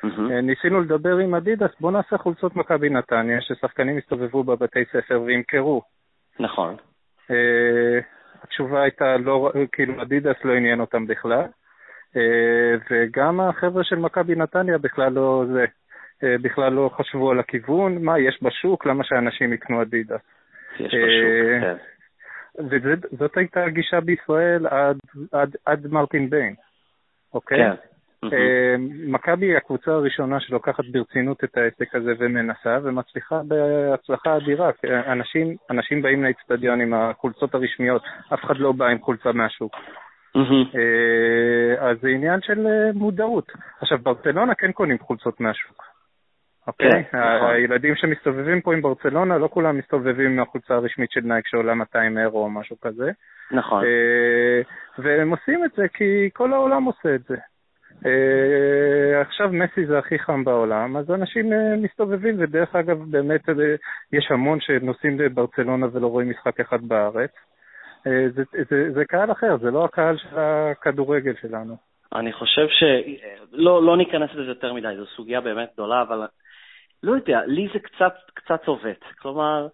[0.04, 0.32] Mm-hmm.
[0.42, 5.82] ניסינו לדבר עם אדידס, בוא נעשה חולצות מכבי נתניה, ששחקנים יסתובבו בבתי ספר וימכרו.
[6.40, 6.76] נכון.
[7.28, 7.34] Uh,
[8.42, 12.16] התשובה הייתה, לא, כאילו אדידס לא עניין אותם בכלל, uh,
[12.90, 18.18] וגם החבר'ה של מכבי נתניה בכלל לא זה, uh, בכלל לא חשבו על הכיוון, מה
[18.18, 20.20] יש בשוק, למה שאנשים יקנו אדידס.
[20.80, 21.76] יש בשוק, כן.
[22.58, 24.96] וזאת הייתה הגישה בישראל עד,
[25.32, 26.54] עד, עד מרטין ביין,
[27.34, 27.58] אוקיי?
[27.58, 27.91] כן.
[28.24, 28.74] אה,
[29.06, 34.70] מכבי היא הקבוצה הראשונה שלוקחת ברצינות את העסק הזה ומנסה, ומצליחה בהצלחה אדירה.
[35.06, 38.02] אנשים, אנשים באים לאצטדיון עם החולצות הרשמיות,
[38.34, 39.76] אף אחד לא בא עם חולצה מהשוק.
[40.74, 43.52] אה, אז זה עניין של אה, מודעות.
[43.80, 45.82] עכשיו, ברצלונה כן קונים חולצות מהשוק.
[46.66, 47.04] אוקיי?
[47.04, 47.50] כן, נכון.
[47.50, 52.18] הילדים שמסתובבים פה עם ברצלונה, לא כולם מסתובבים עם החולצה הרשמית של נייק שעולה 200
[52.18, 53.10] אירו או משהו כזה.
[53.50, 53.84] נכון.
[54.98, 57.36] והם עושים את זה כי כל העולם עושה את זה.
[58.02, 63.52] Uh, עכשיו מסי זה הכי חם בעולם, אז אנשים uh, מסתובבים, ודרך אגב, באמת uh,
[64.12, 67.30] יש המון שנוסעים לברצלונה ולא רואים משחק אחד בארץ.
[67.30, 71.76] Uh, זה, זה, זה קהל אחר, זה לא הקהל של הכדורגל שלנו.
[72.14, 76.26] אני חושב שלא לא ניכנס לזה יותר מדי, זו סוגיה באמת גדולה, אבל
[77.02, 79.00] לא יודע, לי זה קצת, קצת עובד.
[79.18, 79.68] כלומר,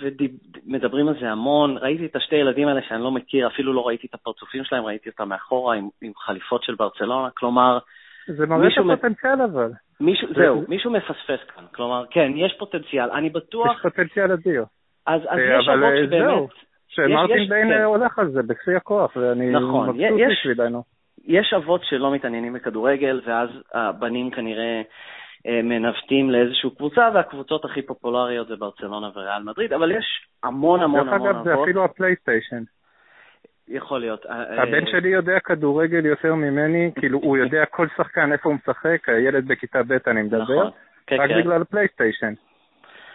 [0.00, 1.76] ומדברים על זה המון.
[1.78, 5.08] ראיתי את השתי ילדים האלה שאני לא מכיר, אפילו לא ראיתי את הפרצופים שלהם, ראיתי
[5.08, 7.28] אותם מאחורה עם, עם חליפות של ברצלונה.
[7.30, 7.78] כלומר,
[8.26, 9.70] זה מראה את הפוטנציאל אבל.
[10.00, 10.34] מישהו, זה...
[10.34, 11.64] זהו, מישהו מפספס כאן.
[11.74, 13.10] כלומר, כן, יש פוטנציאל.
[13.10, 13.76] אני בטוח...
[13.76, 14.64] יש פוטנציאל אדיר.
[15.06, 16.24] אז, אז יש אבות אה, שבאמת...
[16.24, 16.48] זהו,
[16.88, 17.82] שמרטין ביין כן.
[17.82, 20.82] הולך על זה בשיא הכוח, ואני נכון, מבסוט בשבילנו.
[21.26, 24.82] יש אבות שלא מתעניינים בכדורגל, ואז הבנים כנראה אה,
[25.46, 31.22] מנווטים לאיזושהי קבוצה, והקבוצות הכי פופולריות זה ברצלונה וריאל מדריד, אבל יש המון המון המון.
[31.22, 32.62] דרך אגב, זה אפילו הפלייסטיישן.
[33.68, 34.26] יכול להיות.
[34.26, 39.08] אה, הבן שלי יודע כדורגל יותר ממני, כאילו הוא יודע כל שחקן איפה הוא משחק,
[39.08, 40.70] הילד בכיתה ב' אני מדבר, נכון.
[41.06, 41.38] כן, רק כן.
[41.40, 42.32] בגלל הפלייסטיישן.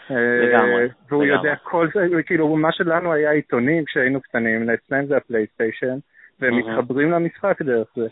[0.09, 0.83] לגמרי.
[0.83, 5.97] אה, והוא יודע כל זה, כאילו מה שלנו היה עיתונים כשהיינו קטנים, אצלם זה הפלייסטיישן,
[6.39, 8.07] והם מתחברים למשחק דרך זה.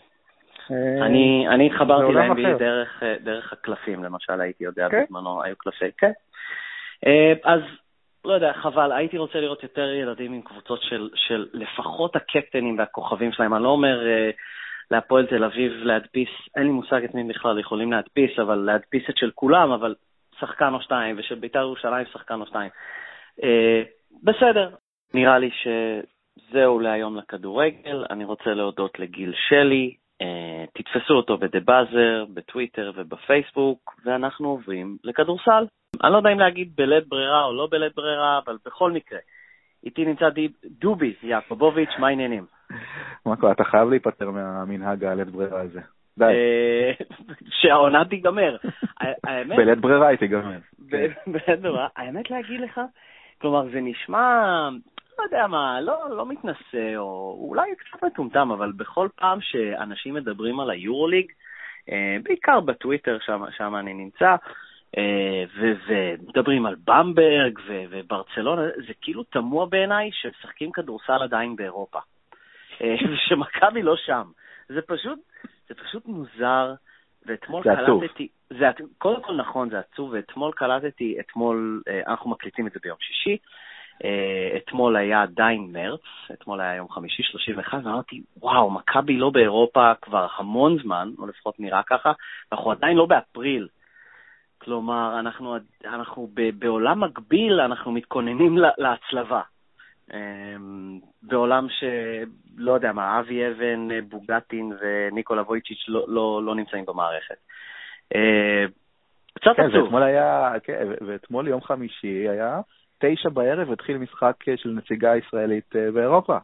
[0.70, 5.04] אה, אני, אני התחברתי ל-NBA דרך, אה, דרך הקלפים, למשל, הייתי יודע כן?
[5.04, 6.12] בזמנו, היו קלפי, כן.
[7.06, 7.60] אה, אז
[8.24, 13.32] לא יודע, חבל, הייתי רוצה לראות יותר ילדים עם קבוצות של, של לפחות הקפטנים והכוכבים
[13.32, 13.54] שלהם.
[13.54, 14.34] אני לא אומר uh,
[14.90, 19.16] להפועל תל אביב להדפיס, אין לי מושג את מי בכלל יכולים להדפיס, אבל להדפיס את
[19.16, 19.94] של כולם, אבל
[20.40, 22.70] שחקן או שתיים, ושל בית"ר ירושלים שחקן או שתיים.
[23.40, 23.44] Uh,
[24.22, 24.70] בסדר,
[25.14, 28.04] נראה לי שזהו להיום לכדורגל.
[28.10, 30.03] אני רוצה להודות לגיל שלי, אה,
[30.72, 35.66] תתפסו אותו בדה באזר, בטוויטר ובפייסבוק, ואנחנו עוברים לכדורסל.
[36.04, 39.18] אני לא יודע אם להגיד בלית ברירה או לא בלית ברירה, אבל בכל מקרה.
[39.84, 40.28] איתי נמצא
[40.64, 42.44] דובי יעקובוביץ', מה העניינים?
[43.26, 45.80] מה קורה, אתה חייב להיפטר מהמנהג הלית ברירה הזה.
[46.18, 46.24] די.
[46.24, 46.92] אה,
[47.60, 48.56] שהעונה תיגמר.
[49.56, 50.58] בלית ברירה היא תיגמר.
[51.26, 51.88] בלית ברירה.
[51.96, 52.80] האמת להגיד לך,
[53.40, 54.68] כלומר, זה נשמע
[55.18, 60.60] לא יודע מה, לא, לא מתנשא, או אולי קצת מטומטם, אבל בכל פעם שאנשים מדברים
[60.60, 61.32] על היורוליג,
[61.92, 63.18] אה, בעיקר בטוויטר,
[63.56, 64.36] שם, אני נמצא,
[64.98, 65.44] אה,
[65.86, 67.58] ומדברים על במברג
[67.90, 71.98] וברצלונה, זה כאילו תמוה בעיניי שמשחקים כדורסל עדיין באירופה.
[72.80, 74.30] אה, ושמכבי לא שם.
[74.68, 75.18] זה פשוט,
[75.68, 76.74] זה פשוט מוזר,
[77.26, 78.28] ואתמול קלטתי...
[78.50, 78.88] זה עצוב.
[78.98, 83.36] קודם כל נכון, זה עצוב, ואתמול קלטתי, אתמול, אנחנו מקליטים את זה ביום שישי,
[84.56, 86.00] אתמול היה עדיין מרץ,
[86.32, 91.60] אתמול היה יום חמישי 31, ואמרתי, וואו, מכבי לא באירופה כבר המון זמן, או לפחות
[91.60, 92.12] נראה ככה,
[92.52, 93.68] אנחנו עדיין לא באפריל.
[94.58, 99.40] כלומר, אנחנו, אנחנו ב, בעולם מקביל, אנחנו מתכוננים להצלבה.
[100.10, 100.14] Um,
[101.22, 107.36] בעולם שלא יודע מה, אבי אבן, בוגטין וניקולה וויצ'יץ' לא, לא, לא נמצאים במערכת.
[108.14, 108.70] Uh,
[109.34, 109.82] קצת כן, עצוב.
[109.82, 112.60] ואתמול היה, כן, ואתמול יום חמישי היה
[112.98, 116.38] תשע בערב התחיל משחק אה, של נציגה ישראלית אה, באירופה.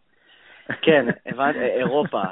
[0.83, 2.23] כן, הבנתי, אה, אירופה.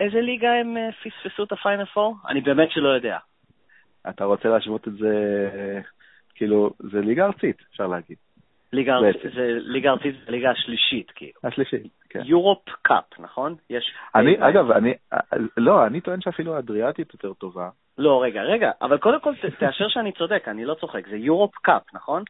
[0.00, 2.16] איזה ליגה הם פספסו את הפיינל פור?
[2.28, 3.18] אני באמת שלא יודע.
[4.08, 5.14] אתה רוצה להשוות את זה,
[6.34, 8.16] כאילו, זה ליגה ארצית, אפשר להגיד.
[8.72, 11.32] ליגה ארצית, זה ליגה ארצית, זה ליגה השלישית, כאילו.
[11.44, 12.20] השלישית, כן.
[12.24, 13.54] Europe Cup, נכון?
[13.70, 13.92] יש...
[14.14, 14.94] אני, אגב, אני,
[15.56, 17.68] לא, אני טוען שאפילו האדריאטית יותר טובה.
[17.98, 21.82] לא, רגע, רגע, אבל קודם כל תאשר שאני צודק, אני לא צוחק, זה Europe Cup,
[21.94, 22.22] נכון?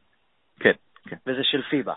[0.60, 0.72] כן,
[1.08, 1.16] כן.
[1.26, 1.94] וזה של פיבה.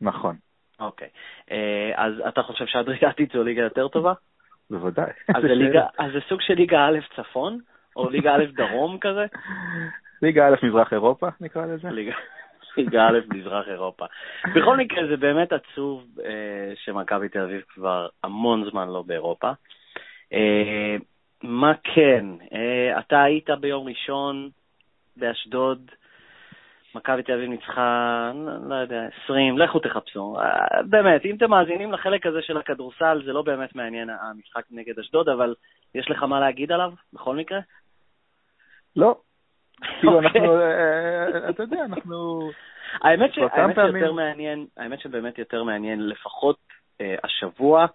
[0.00, 0.36] נכון.
[0.80, 1.08] אוקיי.
[1.50, 4.12] אה, אז אתה חושב שהאדריאטית זו ליגה יותר טובה?
[4.70, 5.10] בוודאי.
[5.34, 7.58] אז זה, ליגה, אז זה סוג של ליגה א' צפון,
[7.96, 9.26] או ליגה א' דרום כזה?
[10.22, 11.88] ליגה א' מזרח אירופה, נקרא לזה.
[11.90, 12.14] ליגה,
[12.76, 14.04] ליגה א' מזרח אירופה.
[14.54, 19.50] בכל מקרה, זה באמת עצוב אה, שמכבי תל אביב כבר המון זמן לא באירופה.
[20.32, 20.96] אה,
[21.42, 22.24] מה כן?
[22.52, 24.50] אה, אתה היית ביום ראשון
[25.16, 25.90] באשדוד,
[26.96, 30.36] מכבי תל אביב ניצחה, לא, לא יודע, 20, לכו תחפשו.
[30.38, 34.98] אה, באמת, אם אתם מאזינים לחלק הזה של הכדורסל, זה לא באמת מעניין המשחק נגד
[34.98, 35.54] אשדוד, אבל
[35.94, 37.58] יש לך מה להגיד עליו, בכל מקרה?
[38.96, 39.16] לא.
[40.00, 40.62] כאילו, אנחנו, אוקיי.
[40.62, 42.40] אה, אה, אתה יודע, אנחנו...
[43.04, 46.56] האמת, שיותר מעניין, האמת שבאמת יותר מעניין, לפחות
[47.24, 47.86] השבוע,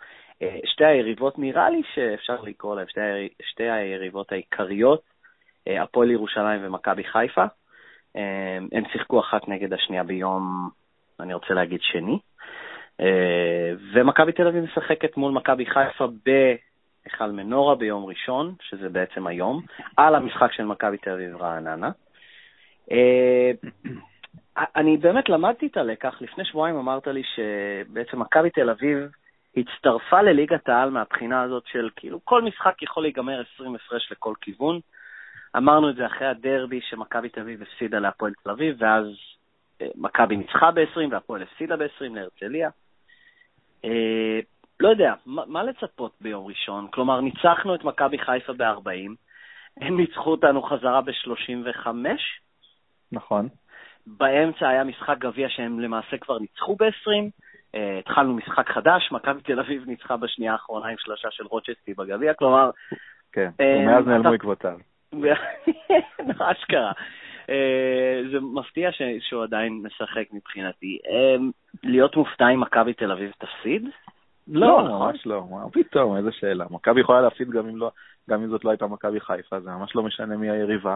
[0.66, 2.86] שתי היריבות, נראה לי שאפשר לקרוא להן
[3.42, 5.02] שתי היריבות העיקריות,
[5.68, 7.46] הפועל ירושלים ומכבי חיפה.
[8.16, 10.70] אמ, הם שיחקו אחת נגד השנייה ביום,
[11.20, 12.20] אני רוצה להגיד שני,
[13.00, 19.62] אה, ומכבי תל אביב משחקת מול מכבי חיפה בהיכל מנורה ביום ראשון, שזה בעצם היום,
[19.98, 21.92] על המשחק של מכבי תל אביב רעננה.
[22.92, 23.52] אה,
[24.76, 28.98] אני באמת למדתי את הלקח, לפני שבועיים אמרת לי שבעצם מכבי תל אביב
[29.58, 34.80] הצטרפה לליגת העל מהבחינה הזאת של כאילו כל משחק יכול להיגמר 20 הפרש לכל כיוון.
[35.58, 39.06] אמרנו את זה אחרי הדרבי שמכבי תל אביב הפסידה להפועל תל אביב, ואז
[39.82, 42.70] אה, מכבי ניצחה ב-20 והפועל הפסידה ב-20 להרצליה.
[43.86, 44.40] אה,
[44.80, 46.88] לא יודע, מה, מה לצפות ביום ראשון?
[46.92, 49.12] כלומר, ניצחנו את מכבי חיפה ב-40,
[49.82, 51.88] הם ניצחו אותנו חזרה ב-35.
[53.12, 53.50] נכון.
[54.08, 57.30] באמצע היה משחק גביע שהם למעשה כבר ניצחו ב-20.
[57.76, 62.34] Uh, התחלנו משחק חדש, מכבי תל אביב ניצחה בשנייה האחרונה עם שלושה של רוצ'סטי בגביע,
[62.34, 62.70] כלומר...
[63.32, 64.78] כן, uh, ומאז נעלמו עקבותיו.
[66.52, 66.92] אשכרה.
[67.50, 71.00] אה, זה מפתיע שהוא עדיין משחק מבחינתי.
[71.10, 71.36] אה,
[71.84, 73.90] להיות מופתע אם מכבי תל אביב תפסיד?
[74.48, 75.08] לא, לא נכון.
[75.08, 75.44] ממש לא.
[75.52, 76.66] מה פתאום, איזה שאלה.
[76.70, 77.92] מכבי יכולה להפסיד גם אם, לא,
[78.30, 80.96] גם אם זאת לא הייתה מכבי חיפה, זה ממש לא משנה מי היריבה.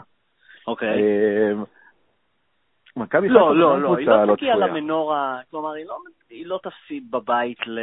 [0.67, 0.89] אוקיי.
[0.89, 1.53] אה,
[2.95, 5.97] מכבי לא, חיפה לא, לא, היא לא תגיע למנורה, כלומר, היא לא,
[6.29, 7.79] היא לא תפסיד בבית ל...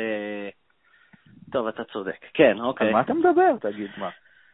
[1.52, 2.24] טוב, אתה צודק.
[2.34, 2.86] כן, אוקיי.
[2.86, 3.56] על מה אתה מדבר?
[3.60, 4.08] תגיד, מה?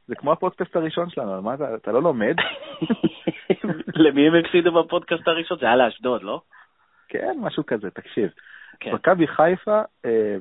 [0.08, 2.36] זה כמו הפודקאסט הראשון שלנו, מה אתה, אתה לא לומד?
[4.04, 5.58] למי הם הפסידו בפודקאסט הראשון?
[5.60, 6.40] זה היה לאשדוד, לא?
[7.08, 8.30] כן, משהו כזה, תקשיב.
[8.80, 8.94] כן.
[8.94, 10.36] מכבי חיפה אה,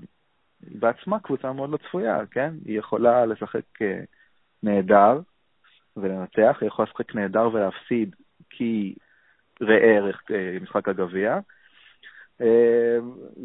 [0.62, 2.54] בעצמה קבוצה מאוד לא צפויה, כן?
[2.66, 4.00] היא יכולה לשחק אה,
[4.64, 5.20] נהדר
[5.98, 8.16] ולנצח, היא יכולה לשחק נהדר ולהפסיד
[8.50, 8.96] כי
[9.62, 11.40] ראה ערך אה, משחק הגביע,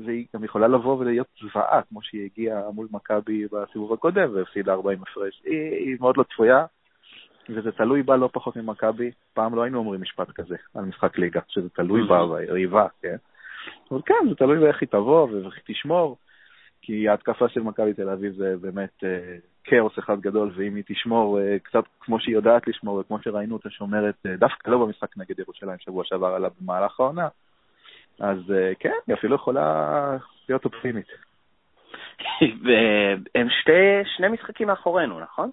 [0.05, 5.03] והיא גם יכולה לבוא ולהיות זוועה, כמו שהיא הגיעה מול מכבי בסיבוב הקודם והפסידה 40
[5.03, 5.43] הפרש.
[5.45, 6.65] היא, היא מאוד לא צפויה,
[7.49, 9.11] וזה תלוי בה לא פחות ממכבי.
[9.35, 13.17] פעם לא היינו אומרים משפט כזה על משחק ליגה, שזה תלוי בה, ביריבה, כן?
[13.91, 16.17] אבל כן, זה תלוי באיך היא תבוא ואיך היא תשמור,
[16.83, 21.41] כי ההתקפה של מכבי תל אביב זה באמת אה, כאוס אחד גדול, ואם היא תשמור
[21.41, 25.39] אה, קצת כמו שהיא יודעת לשמור, וכמו שראינו אותה שומרת, אה, דווקא לא במשחק נגד
[25.39, 27.29] ירושלים שבוע שעבר עליו במהלך העונה,
[28.21, 30.17] אז אה, כן, היא אפילו יכולה
[30.49, 31.07] להיות אופטימית.
[32.65, 35.51] והם שתי, שני משחקים מאחורינו, נכון?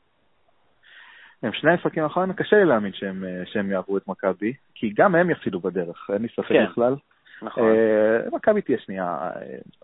[1.43, 5.15] הם שני משחקים מאחורינו, קשה לי להאמין שהם, אה, שהם יעברו את מכבי, כי גם
[5.15, 6.65] הם יפסידו בדרך, אין לי ספק כן.
[6.65, 6.95] בכלל.
[7.41, 7.63] נכון.
[7.63, 9.29] Uh, מכבי תהיה שנייה,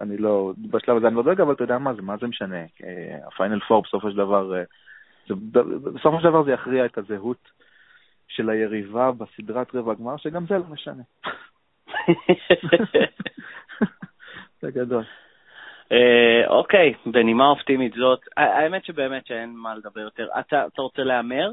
[0.01, 2.57] אני לא, בשלב הזה אני לא דואג, אבל אתה יודע מה זה, מה זה משנה?
[3.27, 4.53] הפיינל פור בסופו של דבר,
[5.93, 7.51] בסופו של דבר זה יכריע את הזהות
[8.27, 11.03] של היריבה בסדרת רבע גמר, שגם זה לא משנה.
[14.61, 15.03] זה גדול.
[15.91, 20.27] אה, אוקיי, בנימה אופטימית זאת, האמת שבאמת שאין מה לדבר יותר.
[20.39, 21.51] אתה, אתה רוצה להמר?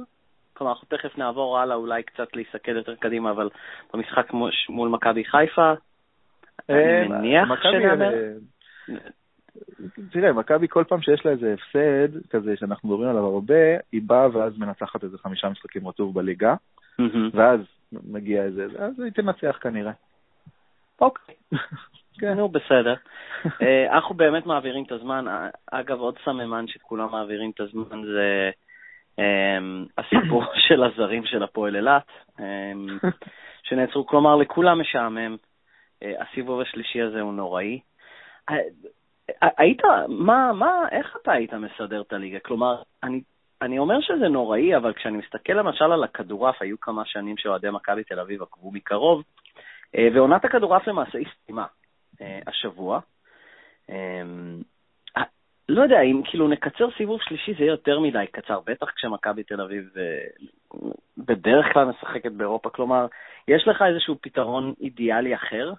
[0.54, 3.48] כלומר, אנחנו תכף נעבור הלאה, אולי קצת להסתכל יותר קדימה, אבל
[3.94, 4.32] במשחק
[4.68, 5.72] מול מכבי חיפה,
[6.68, 8.14] אני אה, מניח שנאמר?
[8.14, 8.32] אה,
[10.12, 14.28] תראה, מכבי כל פעם שיש לה איזה הפסד, כזה שאנחנו מדברים עליו הרבה, היא באה
[14.32, 16.54] ואז מנצחת איזה חמישה משחקים רטוב בליגה,
[17.32, 17.60] ואז
[17.92, 19.92] מגיע איזה, אז היא תנצח כנראה.
[21.00, 21.34] אוקיי.
[22.18, 22.94] כן, נו, בסדר.
[23.62, 25.24] אה, אנחנו באמת מעבירים את הזמן.
[25.70, 28.50] אגב, עוד סממן שכולם מעבירים את הזמן זה
[29.18, 32.06] אמ, הסיפור של הזרים של הפועל אילת,
[32.40, 32.98] אמ,
[33.68, 34.06] שנעצרו.
[34.06, 35.36] כלומר, לכולם משעמם.
[36.02, 37.80] אה, הסיבוב השלישי הזה הוא נוראי.
[38.50, 38.56] אה,
[39.58, 42.38] היית, מה, מה, איך אתה היית מסדר את הליגה?
[42.38, 43.20] כלומר, אני
[43.62, 48.04] אני אומר שזה נוראי, אבל כשאני מסתכל למשל על הכדורעף, היו כמה שנים שאוהדי מכבי
[48.04, 49.24] תל אביב עקבו מקרוב, אה,
[49.94, 51.66] ועונת הכדורעף למעשה הסתימה
[52.20, 53.00] אה, השבוע.
[55.68, 59.60] לא יודע, אם כאילו נקצר סיבוב שלישי זה יהיה יותר מדי קצר, בטח כשמכבי תל
[59.60, 59.90] אביב
[61.18, 62.70] בדרך כלל משחקת באירופה.
[62.70, 63.06] כלומר,
[63.48, 65.72] יש לך איזשהו פתרון אידיאלי אחר?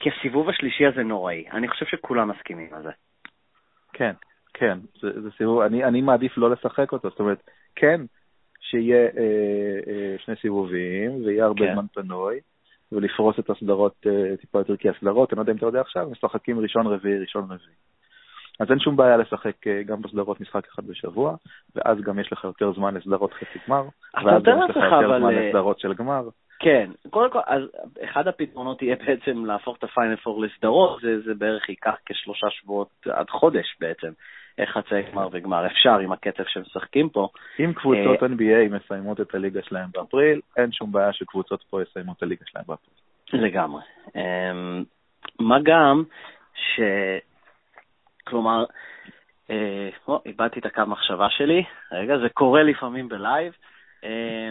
[0.00, 1.44] כי הסיבוב השלישי הזה נוראי.
[1.50, 2.90] אני חושב שכולם מסכימים על זה.
[3.92, 4.12] כן,
[4.54, 8.00] כן, זה, זה סיבוב, אני, אני מעדיף לא לשחק אותו, זאת אומרת, כן,
[8.60, 11.74] שיהיה אה, אה, שני סיבובים, ויהיה הרבה כן.
[11.74, 12.40] זמן פנוי,
[12.92, 16.10] ולפרוס את הסדרות אה, טיפה יותר, כי הסדרות, אני לא יודע אם אתה יודע עכשיו,
[16.10, 17.76] משחקים ראשון רביעי, ראשון רביעי.
[18.60, 21.36] אז אין שום בעיה לשחק אה, גם בסדרות משחק אחד בשבוע,
[21.74, 25.34] ואז גם יש לך יותר זמן לסדרות חצי גמר, ואז גם יש לך יותר זמן
[25.34, 26.28] אה, לסדרות של גמר.
[26.58, 27.62] כן, קודם כל, אז
[28.04, 32.88] אחד הפתרונות יהיה בעצם להפוך את הפיינל פור לסדרות, זה, זה בערך ייקח כשלושה שבועות
[33.10, 34.08] עד חודש בעצם.
[34.64, 37.28] חצי גמר וגמר אפשר עם הקצב שמשחקים פה.
[37.60, 42.12] אם קבוצות אה, NBA מסיימות את הליגה שלהם באפריל, אין שום בעיה שקבוצות פה יסיימו
[42.12, 43.44] את הליגה שלהם באפריל.
[43.46, 43.82] לגמרי.
[44.08, 44.84] Um,
[45.40, 46.02] מה גם
[46.54, 46.80] ש...
[48.24, 48.64] כלומר,
[49.50, 53.52] אה, או, איבדתי את הקו מחשבה שלי, רגע, זה קורה לפעמים בלייב.
[54.04, 54.50] אה,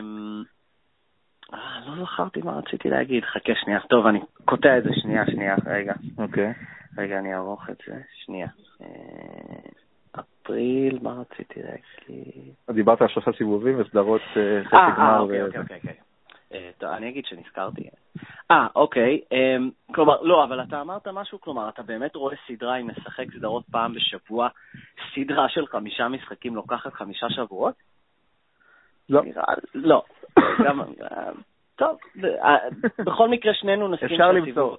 [1.53, 5.55] אה, לא זכרתי מה רציתי להגיד, חכה שנייה, טוב, אני קוטע את זה, שנייה, שנייה,
[5.65, 5.93] רגע.
[6.17, 6.53] אוקיי.
[6.97, 8.47] רגע, אני אערוך את זה, שנייה.
[10.19, 12.53] אפריל, מה רציתי להגיד?
[12.69, 14.21] דיברת על שלושה סיבובים וסדרות
[14.63, 15.25] חצי גמר.
[16.83, 17.89] אני אגיד שנזכרתי.
[18.51, 19.21] אה, אוקיי.
[19.31, 23.63] אמ, כלומר, לא, אבל אתה אמרת משהו, כלומר, אתה באמת רואה סדרה עם משחק סדרות
[23.71, 24.47] פעם בשבוע,
[25.15, 27.75] סדרה של חמישה משחקים לוקחת חמישה שבועות?
[29.09, 29.21] לא.
[29.73, 30.03] לא.
[30.37, 31.31] אה,
[31.75, 32.57] טוב, אה,
[33.05, 34.75] בכל מקרה שנינו נסכים אפשר למצוא.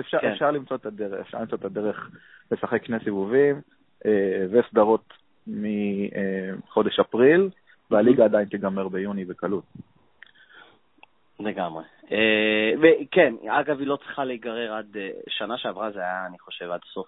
[0.00, 0.32] אפשר, כן.
[0.32, 2.10] אפשר למצוא את הדרך, אפשר למצוא את הדרך
[2.50, 3.60] לשחק שני סיבובים
[4.50, 5.14] וסדרות
[5.46, 7.50] מחודש אפריל,
[7.90, 9.64] והליגה עדיין תיגמר ביוני בקלות.
[11.40, 11.84] לגמרי.
[12.12, 16.70] אה, וכן, אגב, היא לא צריכה להיגרר עד, אה, שנה שעברה זה היה, אני חושב,
[16.70, 17.06] עד סוף,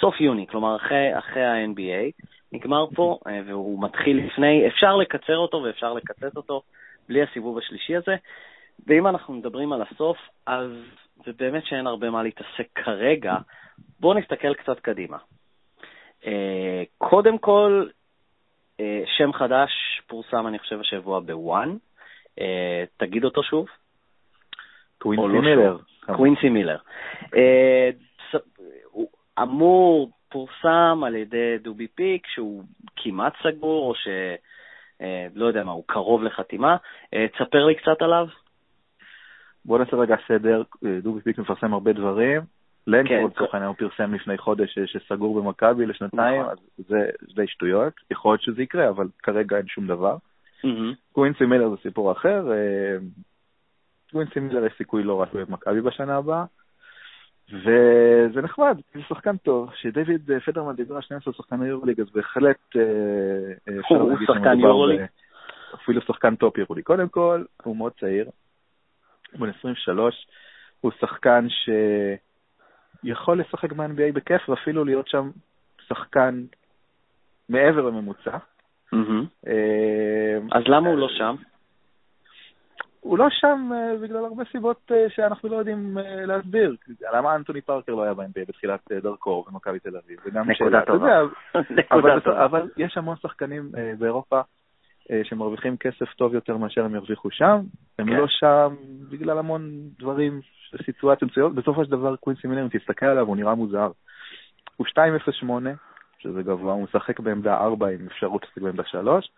[0.00, 5.62] סוף יוני, כלומר אחרי, אחרי ה-NBA, נגמר פה, אה, והוא מתחיל לפני, אפשר לקצר אותו
[5.62, 6.62] ואפשר לקצץ אותו
[7.08, 8.16] בלי הסיבוב השלישי הזה.
[8.86, 10.16] ואם אנחנו מדברים על הסוף,
[10.46, 10.70] אז
[11.26, 13.34] זה באמת שאין הרבה מה להתעסק כרגע.
[14.00, 15.16] בואו נסתכל קצת קדימה.
[16.98, 17.86] קודם כל,
[19.18, 19.70] שם חדש
[20.06, 21.76] פורסם, אני חושב, השבוע ב ONE.
[22.40, 23.66] אה, תגיד אותו שוב.
[24.98, 25.76] קווינסי לא מילר.
[26.06, 26.78] קווינסי מילר.
[27.36, 27.90] אה,
[29.42, 32.62] אמור, פורסם על ידי דובי פיק, שהוא
[32.96, 34.08] כמעט סגור, או ש...
[35.00, 36.76] אה, לא יודע מה, הוא קרוב לחתימה.
[37.10, 38.26] תספר לי קצת עליו.
[39.64, 40.62] בוא נעשה רגע סדר,
[41.02, 42.40] דובי פיק מפרסם הרבה דברים.
[42.88, 46.52] לנגפורד, לצורך העניין, הוא פרסם לפני חודש שסגור במכבי לשנתיים, נכון.
[46.52, 47.92] אז זה די שטויות.
[48.10, 50.16] יכול להיות שזה יקרה, אבל כרגע אין שום דבר.
[51.12, 52.44] קווינסי מילר זה סיפור אחר.
[54.10, 56.44] קווינסי מילר יש סיכוי לא רק להיות במכבי בשנה הבאה,
[57.52, 59.70] וזה נחמד, זה שחקן טוב.
[59.74, 62.74] שדייוויד פדרמן דיבר על 12 שחקן יורוליג, אז בהחלט
[63.88, 65.00] הוא שחקן יורוליג.
[65.74, 66.84] אפילו שחקן טופ יורוליג.
[66.84, 68.30] קודם כל, הוא מאוד צעיר,
[69.32, 70.26] הוא בן 23,
[70.80, 71.46] הוא שחקן
[73.00, 75.30] שיכול לשחק ב-NBA בכיף, ואפילו להיות שם
[75.86, 76.44] שחקן
[77.48, 78.36] מעבר לממוצע.
[79.46, 81.34] אה, אז למה הוא לא שם?
[83.00, 86.76] הוא לא שם אה, בגלל הרבה סיבות אה, שאנחנו לא יודעים להסביר.
[87.12, 90.18] למה אנטוני פארקר לא היה ב-NBA בתחילת דרכו במכבי תל אביב?
[91.68, 92.40] נקודה טובה.
[92.44, 94.40] אבל יש המון שחקנים באירופה
[95.22, 97.60] שמרוויחים כסף טוב יותר מאשר הם ירוויחו שם.
[97.98, 98.16] הם כן.
[98.16, 98.74] לא שם
[99.10, 100.40] בגלל המון דברים,
[100.84, 101.54] סיטואציות מסוימות.
[101.54, 103.90] בסופו של דבר קווינסי מילר, אם תסתכל עליו, הוא נראה מוזר.
[104.76, 105.44] הוא 2.08,
[106.18, 109.30] שזה גבוה, הוא משחק בעמדה 4 עם אפשרות לשחק בעמדה 3,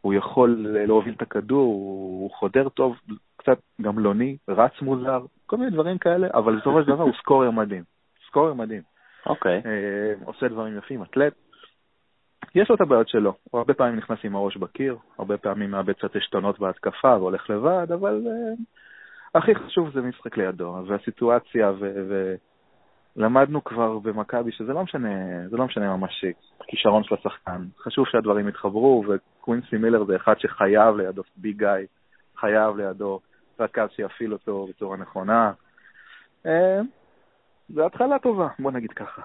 [0.00, 2.96] הוא יכול להוביל את הכדור, הוא חודר טוב,
[3.36, 7.82] קצת גמלוני, רץ מוזר, כל מיני דברים כאלה, אבל בסופו של דבר הוא סקורר מדהים.
[8.26, 8.82] סקורר מדהים.
[9.26, 9.60] אוקיי.
[9.60, 9.66] Okay.
[9.66, 11.32] אה, עושה דברים יפים, אתלט.
[12.54, 15.92] יש לו את הבעיות שלו, הוא הרבה פעמים נכנס עם הראש בקיר, הרבה פעמים מאבד
[15.92, 18.62] קצת עשתונות בהתקפה והולך לבד, אבל uh,
[19.34, 22.34] הכי חשוב זה משחק לידו, והסיטואציה ו-
[23.16, 26.24] למדנו כבר במכבי שזה לא משנה, זה לא משנה ממש
[26.66, 27.64] כישרון של השחקן.
[27.78, 31.86] חשוב שהדברים יתחברו, וקווינסי מילר זה אחד שחייב לידו ביג גיא,
[32.36, 33.20] חייב לידו
[33.60, 35.52] רכז שיפעיל אותו בצורה נכונה.
[36.46, 36.80] אה,
[37.68, 39.22] זו התחלה טובה, בוא נגיד ככה.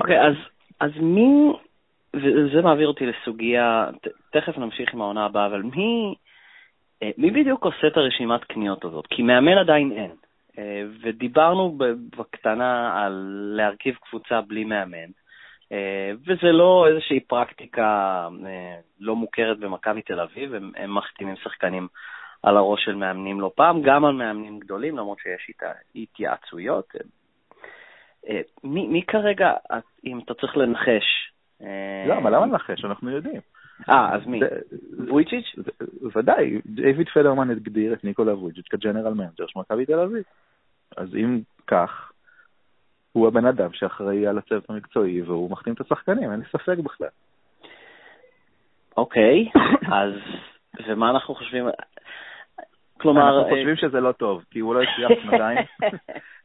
[0.00, 0.34] אוקיי, okay, אז,
[0.80, 1.52] אז מי,
[2.16, 3.86] וזה מעביר אותי לסוגיה,
[4.32, 6.14] תכף נמשיך עם העונה הבאה, אבל מי,
[7.02, 9.06] אה, מי בדיוק עושה את הרשימת קניות הזאת?
[9.06, 10.10] כי מאמן עדיין אין.
[10.58, 11.78] אה, ודיברנו
[12.16, 13.12] בקטנה על
[13.56, 15.10] להרכיב קבוצה בלי מאמן,
[16.26, 18.28] וזה לא איזושהי פרקטיקה
[19.00, 21.88] לא מוכרת במכבי תל אביב, הם, הם מחתימים שחקנים
[22.42, 26.94] על הראש של מאמנים לא פעם, גם על מאמנים גדולים, למרות שיש איתה התייעצויות.
[28.64, 29.52] מי, מי כרגע,
[30.04, 31.28] אם אתה צריך לנחש?
[32.08, 32.84] לא, אבל למה לנחש?
[32.84, 33.40] אנחנו יודעים.
[33.88, 34.40] אה, אז מי?
[35.08, 35.54] וויצ'יץ'?
[36.16, 40.22] ודאי, דיוויד פדרמן הגדיר את ניקולה וויצ'יץ' כ general manager של מכבי תל אביב.
[40.96, 42.12] אז אם כך,
[43.12, 47.08] הוא הבן אדם שאחראי על הצוות המקצועי והוא מחתים את השחקנים, אין לי ספק בכלל.
[48.96, 49.50] אוקיי,
[49.92, 50.12] אז
[50.88, 51.64] ומה אנחנו חושבים?
[53.00, 53.38] כלומר...
[53.38, 55.58] אנחנו חושבים שזה לא טוב, כי הוא לא הצליח שנתיים.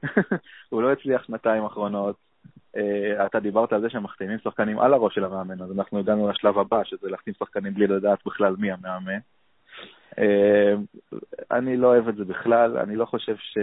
[0.69, 2.15] הוא לא הצליח שנתיים אחרונות.
[2.75, 6.29] Uh, אתה דיברת על זה שהם מחתימים שחקנים על הראש של המאמן, אז אנחנו הגענו
[6.29, 9.19] לשלב הבא, שזה להחתים שחקנים בלי לדעת בכלל מי המאמן.
[10.11, 10.21] Uh,
[11.51, 13.57] אני לא אוהב את זה בכלל, אני לא חושב ש...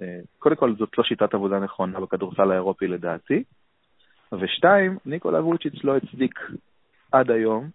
[0.00, 0.04] Uh,
[0.38, 3.44] קודם כל, זאת לא שיטת עבודה נכונה בכדורסל האירופי לדעתי.
[4.32, 6.40] ושתיים, ניקולה וויצ'יץ' לא הצדיק
[7.12, 7.68] עד היום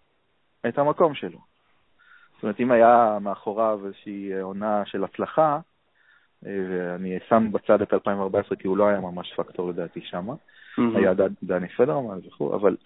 [0.68, 1.38] את המקום שלו.
[2.34, 5.58] זאת אומרת, אם היה מאחוריו איזושהי עונה של הצלחה,
[6.42, 10.28] ואני שם בצד את 2014 כי הוא לא היה ממש פקטור לדעתי שם,
[10.80, 10.98] mm-hmm.
[10.98, 11.12] היה
[11.42, 12.76] דני פדרמן וכו', אבל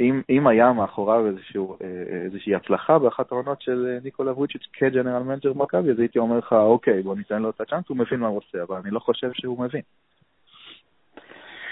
[0.00, 1.76] אם, אם היה מאחוריו איזשהו,
[2.24, 6.52] איזושהי הצלחה באחת העונות של ניקולה וויצ'יץ' כ general manager במכבי, אז הייתי אומר לך,
[6.52, 9.30] אוקיי, בוא ניתן לו את הצ'אנס, הוא מבין מה הוא עושה, אבל אני לא חושב
[9.32, 9.80] שהוא מבין.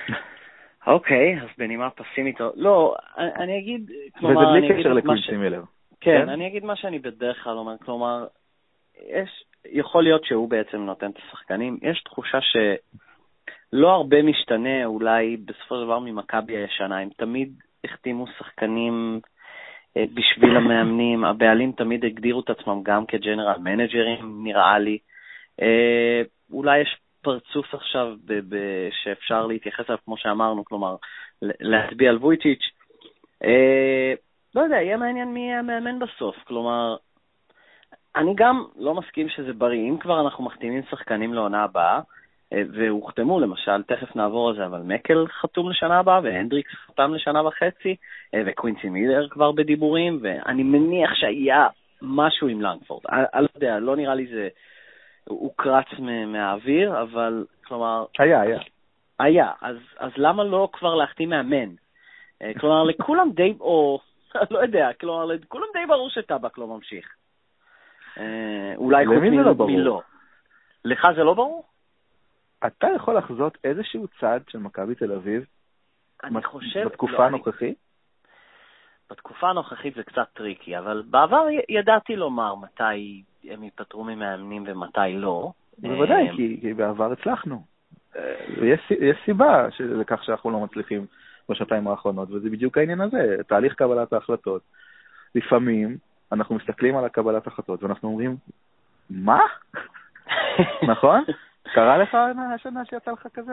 [0.87, 5.63] אוקיי, אז בנימה פסימית, לא, אני אגיד, כלומר, וזה בלי קשר לקווינסי מילר.
[6.01, 8.27] כן, כן, אני אגיד מה שאני בדרך כלל אומר, כלומר,
[9.09, 11.79] יש, יכול להיות שהוא בעצם נותן את השחקנים.
[11.83, 12.39] יש תחושה
[13.71, 16.99] שלא הרבה משתנה אולי בסופו של דבר ממכבי הישנה.
[16.99, 17.53] הם תמיד
[17.85, 19.21] החתימו שחקנים
[19.97, 24.99] אה, בשביל המאמנים, הבעלים תמיד הגדירו את עצמם גם כג'נרל מנג'רים, נראה לי.
[25.63, 30.97] אה, אולי יש פרצוף עכשיו ב- ב- שאפשר להתייחס אליו, כמו שאמרנו, כלומר,
[31.43, 32.63] להצביע על וויצ'יץ'.
[33.45, 34.13] אה,
[34.55, 36.37] לא יודע, יהיה מעניין מי יהיה המאמן בסוף.
[36.45, 36.97] כלומר,
[38.17, 39.91] אני גם לא מסכים שזה בריא.
[39.91, 42.01] אם כבר אנחנו מחתימים שחקנים לעונה הבאה, אה,
[42.53, 47.97] והוחתמו למשל, תכף נעבור על זה, אבל מקל חתום לשנה הבאה, והנדריקס חתם לשנה וחצי,
[48.35, 51.67] אה, וקווינסי מילר כבר בדיבורים, ואני מניח שהיה
[52.03, 53.03] משהו עם לנגפורד.
[53.09, 54.49] אני, אני לא יודע, לא נראה לי זה...
[55.25, 55.87] הוא קרץ
[56.27, 58.05] מהאוויר, אבל כלומר...
[58.19, 58.61] היה, היה.
[59.19, 61.69] היה, אז, אז למה לא כבר להחתים מאמן?
[62.43, 64.01] אה, כלומר, לכולם די, או
[64.51, 67.07] לא יודע, כלומר, לכולם די ברור שטבק לא ממשיך.
[68.19, 70.01] אה, אולי חוץ לא מלא.
[70.85, 71.65] לך זה לא ברור?
[72.67, 75.45] אתה יכול לחזות איזשהו צעד של מכבי תל אביב
[76.25, 76.85] אני חושב...
[76.85, 77.77] בתקופה לא, הנוכחית?
[79.11, 85.53] בתקופה הנוכחית זה קצת טריקי, אבל בעבר ידעתי לומר מתי הם ייפטרו ממאמנים ומתי לא.
[85.79, 87.63] בוודאי, אה, כי, כי בעבר הצלחנו.
[88.17, 91.07] אה, יש, יש סיבה לכך שאנחנו לא מצליחים
[91.49, 94.63] בשנתיים האחרונות, וזה בדיוק העניין הזה, תהליך קבלת ההחלטות.
[95.35, 95.97] לפעמים
[96.33, 98.37] אנחנו מסתכלים על הקבלת החלטות ואנחנו אומרים,
[99.11, 99.41] מה?
[100.93, 101.25] נכון?
[101.75, 102.17] קרה לך
[102.55, 103.53] השנה שיצא לך כזה?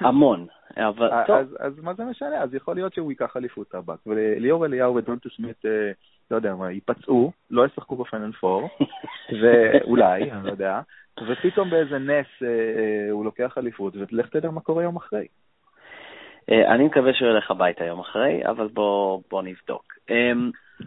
[0.00, 0.46] המון,
[0.76, 1.36] אבל טוב.
[1.36, 2.42] אז, אז מה זה משנה?
[2.42, 5.92] אז יכול להיות שהוא ייקח אליפות טבק, וליאור אליהו ודונטו סמית, אה,
[6.30, 8.68] לא יודע מה, ייפצעו, לא ישחקו בפנל פור,
[9.42, 10.80] ואולי, אני לא יודע,
[11.28, 15.26] ופתאום באיזה נס אה, אה, הוא לוקח אליפות, ולך תדע מה קורה יום אחרי.
[16.50, 19.92] אה, אני מקווה שהוא ילך הביתה יום אחרי, אבל בוא, בוא נבדוק.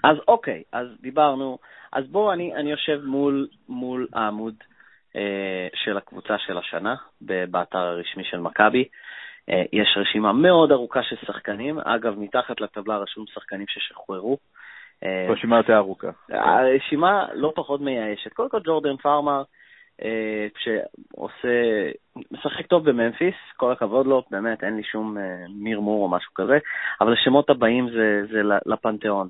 [0.04, 1.58] אז אוקיי, אז דיברנו.
[1.94, 4.77] אז בואו, אני, אני יושב מול, מול העמוד אה,
[5.76, 8.86] של הקבוצה של השנה, באתר הרשמי של מכבי.
[9.50, 11.80] אה, יש רשימה מאוד ארוכה של שחקנים.
[11.80, 14.38] אגב, מתחת לטבלה רשום שחקנים ששחררו.
[15.04, 16.08] אה, רשימה יותר ארוכה.
[16.30, 18.34] הרשימה לא פחות מייאשת.
[18.34, 19.44] קודם כל ג'ורדן פארמר,
[20.04, 21.48] אה, שעושה,
[22.32, 26.58] משחק טוב בממפיס, כל הכבוד לו, באמת, אין לי שום אה, מרמור או משהו כזה,
[27.02, 29.28] אבל השמות הבאים זה, זה לפנתיאון.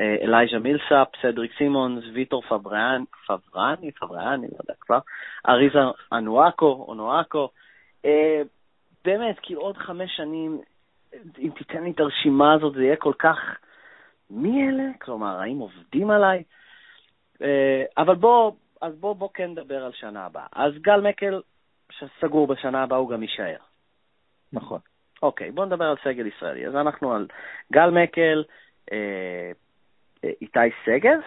[0.00, 4.98] אה, אלייז'ה מילסאפ, סדריק סימונס, ויטור פבריאן, פבריאני, פבריאני, לא יודע כבר,
[5.48, 5.78] אריזה
[6.12, 7.48] אנואקו, אונואקו.
[9.04, 10.60] באמת, כאילו עוד חמש שנים,
[11.38, 13.38] אם תיתן לי את הרשימה הזאת, זה יהיה כל כך...
[14.30, 14.84] מי אלה?
[15.00, 16.42] כלומר, האם עובדים עליי?
[17.98, 20.46] אבל בוא, אז בוא, בוא כן נדבר על שנה הבאה.
[20.52, 21.40] אז גל מקל,
[21.90, 23.56] שסגור בשנה הבאה, הוא גם יישאר.
[24.52, 24.80] נכון.
[25.22, 26.66] אוקיי, בוא נדבר על סגל ישראלי.
[26.66, 27.26] אז אנחנו על
[27.72, 28.44] גל מקל,
[28.92, 29.52] אה, אה,
[30.40, 31.20] איתי שגב.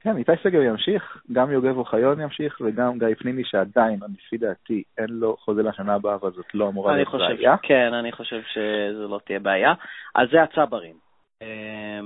[0.00, 5.06] כן, איתי שגב ימשיך, גם יוגב אוחיון ימשיך, וגם גיא פניני, שעדיין, לפי דעתי, אין
[5.10, 7.56] לו חוזה לשנה הבאה, אבל זאת לא אמורה להיות בעיה.
[7.62, 9.72] כן, אני חושב שזו לא תהיה בעיה.
[10.14, 10.94] אז זה הצברים.
[11.42, 12.00] אה,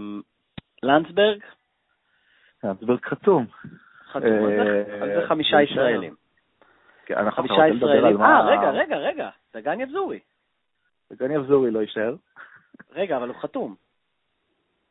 [0.83, 1.41] לנדסברג,
[2.65, 3.47] לנדסברג חתום.
[4.13, 4.53] חתום, אז
[5.01, 6.15] זה אה, חמישה ישראלים.
[7.07, 8.23] כן, חמישה ישראלים.
[8.23, 10.19] אה, רגע, רגע, רגע, דגן יבזורי.
[11.11, 12.15] וגני אבזורי לא יישאר.
[12.93, 13.75] רגע, אבל הוא חתום.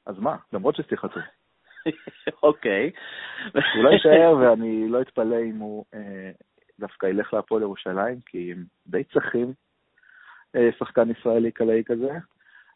[0.07, 0.35] אז מה?
[0.53, 1.23] למרות שסטי חתום.
[2.43, 2.91] אוקיי.
[3.53, 6.31] הוא לא יישאר, ואני לא אתפלא אם הוא אה,
[6.79, 9.53] דווקא ילך להפועל ירושלים, כי הם די צריכים
[10.55, 12.09] אה, שחקן ישראלי קלעי כזה.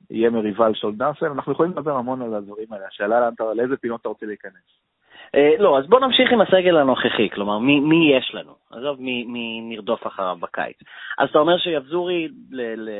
[0.09, 2.87] יהיה מריבה על נאסל, אנחנו יכולים לדבר המון על הדברים האלה.
[2.87, 4.81] השאלה לאיזה פינות אתה רוצה להיכנס.
[5.35, 8.55] אה, לא, אז בוא נמשיך עם הסגל הנוכחי, כלומר, מי, מי יש לנו?
[8.71, 10.77] עזוב, מי, מי נרדוף אחריו בקיץ.
[11.17, 12.27] אז אתה אומר שיבזורי,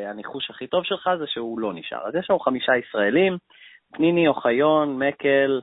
[0.07, 2.07] הניחוש הכי טוב שלך זה שהוא לא נשאר.
[2.07, 3.37] אז יש לנו חמישה ישראלים,
[3.91, 5.61] פניני, אוחיון, מקל,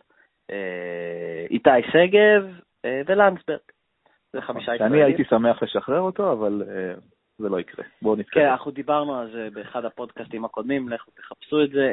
[0.50, 3.58] אה, איתי שגב אה, ולנדסברג.
[4.32, 4.94] זה חמישה ישראלים.
[4.94, 6.62] אני הייתי שמח לשחרר אותו, אבל
[7.38, 7.84] זה לא יקרה.
[8.02, 8.42] בואו נתקדם.
[8.42, 11.92] כן, אנחנו דיברנו על זה באחד הפודקאסטים הקודמים, לכו תחפשו את זה.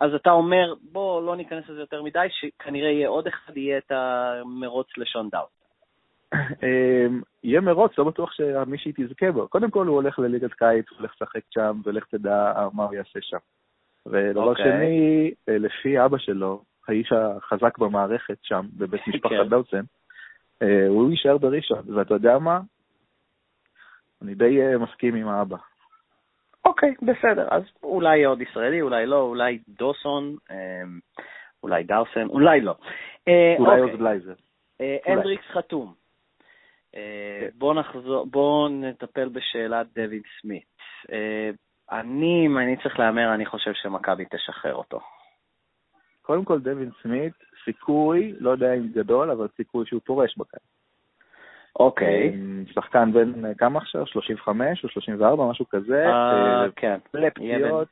[0.00, 3.92] אז אתה אומר, בואו לא ניכנס לזה יותר מדי, שכנראה יהיה עוד אחד, יהיה את
[3.92, 5.64] המרוץ לשון דאוט.
[7.44, 9.48] יהיה מרוץ, לא בטוח שמי שהיא תזכה בו.
[9.48, 13.18] קודם כל הוא הולך לליגת קיץ, הוא הולך לשחק שם, ולך תדע מה הוא יעשה
[13.22, 13.38] שם.
[14.06, 14.48] ודבר okay.
[14.48, 14.64] אוקיי.
[14.64, 19.48] שני, אה, לפי אבא שלו, האיש החזק במערכת שם, בבית משפחת כן.
[19.48, 19.82] דאוצן,
[20.62, 22.60] אה, הוא יישאר בראשון, ואתה יודע מה?
[24.22, 25.56] אני די uh, מסכים עם האבא.
[26.64, 30.82] אוקיי, בסדר, אז אולי עוד ישראלי, אולי לא, אולי דוסון, אה,
[31.62, 32.74] אולי דארסן, אולי לא.
[33.28, 34.34] אה, אולי עוד בלייזר.
[35.06, 35.94] הנדריקס חתום.
[36.92, 36.98] כן.
[37.54, 40.64] בואו נחזור, בואו נטפל בשאלת דויד סמית.
[41.94, 45.00] אני, אם אני צריך להמר, אני חושב שמכבי תשחרר אותו.
[46.22, 47.32] קודם כל, דויד סמית,
[47.64, 50.62] סיכוי, לא יודע אם גדול, אבל סיכוי שהוא פורש בקיץ.
[51.78, 52.32] אוקיי.
[52.74, 54.06] שחקן בן אה, כמה עכשיו?
[54.06, 56.06] 35 או 34, משהו כזה.
[56.06, 56.98] אה, אה, כן.
[57.14, 57.88] לפציעות.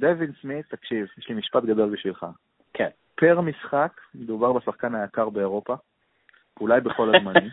[0.00, 2.26] דווין סמית, תקשיב, יש לי משפט גדול בשבילך.
[2.74, 2.88] כן.
[3.14, 5.74] פר משחק, מדובר בשחקן היקר באירופה,
[6.60, 7.50] אולי בכל הזמנים.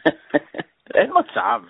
[0.95, 1.61] אין מצב.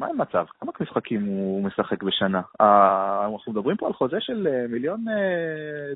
[0.00, 0.44] מה אין מצב?
[0.60, 2.40] כמה משחקים הוא משחק בשנה?
[2.60, 5.04] אנחנו מדברים פה על חוזה של מיליון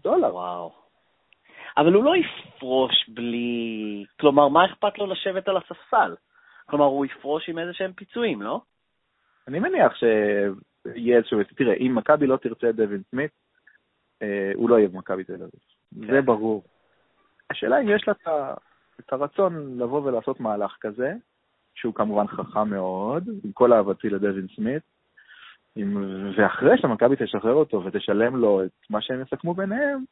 [0.03, 0.35] דולר.
[0.35, 0.73] וואו.
[1.77, 4.05] אבל הוא לא יפרוש בלי...
[4.21, 6.15] כלומר, מה אכפת לו לשבת על הספסל?
[6.67, 8.61] כלומר, הוא יפרוש עם איזה שהם פיצויים, לא?
[9.49, 11.39] אני מניח שיהיה איזשהו...
[11.57, 13.31] תראה, אם מכבי לא תרצה את דווין סמית,
[14.23, 15.51] אה, הוא לא יהיה במכבי תל אביב.
[16.01, 16.13] כן.
[16.13, 16.63] זה ברור.
[17.51, 18.15] השאלה אם יש לה
[19.01, 21.15] את הרצון לבוא ולעשות מהלך כזה,
[21.75, 24.83] שהוא כמובן חכם מאוד, עם כל אהבתי לדווין סמית,
[25.77, 26.05] עם,
[26.37, 30.05] ואחרי שמכבי תשחרר אותו ותשלם לו את מה שהם יסכמו ביניהם,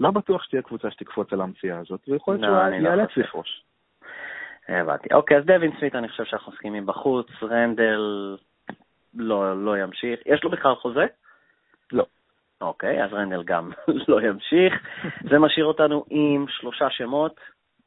[0.00, 3.64] לא בטוח שתהיה קבוצה שתקפוץ על המציאה הזאת, ויכול להיות לא, שהוא יאלץ לא לפרוש.
[4.68, 5.08] הבנתי.
[5.14, 8.36] אוקיי, אז דווין סמית, אני חושב שאנחנו מסכימים בחוץ, רנדל
[9.14, 10.20] לא, לא ימשיך.
[10.26, 11.06] יש לו בכלל חוזה?
[11.92, 12.04] לא.
[12.60, 13.70] אוקיי, אז רנדל גם
[14.08, 14.74] לא ימשיך.
[15.30, 17.40] זה משאיר אותנו עם שלושה שמות.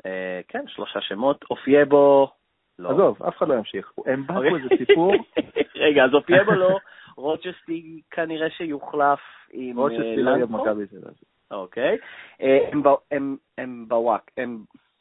[0.06, 1.46] אה, כן, שלושה שמות.
[1.50, 2.32] אופייבו,
[2.80, 2.90] לא.
[2.90, 3.92] עזוב, אף אחד לא ימשיך.
[4.06, 4.44] הם באו.
[4.44, 5.14] איזה סיפור.
[5.76, 6.80] רגע, אז אופייבו לא,
[7.16, 9.20] רוצ'סטי כנראה שיוחלף
[9.52, 11.18] עם רוצ'סטי לא יהיה במכבי תל אביב.
[11.52, 11.98] אוקיי.
[12.42, 12.70] אה,
[13.58, 14.32] הם בוואק,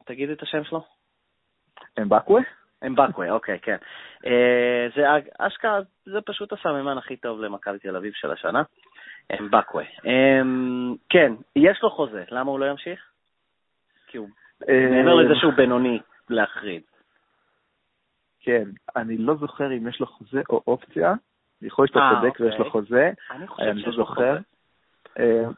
[0.04, 0.84] תגיד את השם שלו.
[1.98, 2.40] אמבקווה?
[2.86, 3.76] אמבקווה, אוקיי, כן.
[4.26, 5.04] אה, זה
[5.38, 8.62] אשכרה, זה פשוט הסממן הכי טוב למכבי תל אביב של השנה.
[9.40, 9.84] אמבקווה.
[10.04, 13.00] אמ, כן, יש לו חוזה, למה הוא לא ימשיך?
[14.06, 14.28] כי הוא,
[14.68, 15.98] אה, מעבר לזה שהוא בינוני
[16.30, 16.82] להחריד.
[18.44, 21.14] כן, אני לא זוכר אם יש לו חוזה או אופציה.
[21.62, 22.70] יכול להיות שאתה אה, צודק ויש לו אוקיי.
[22.70, 23.10] חוזה.
[23.30, 24.38] אני חושב לא שיש לו חוזה.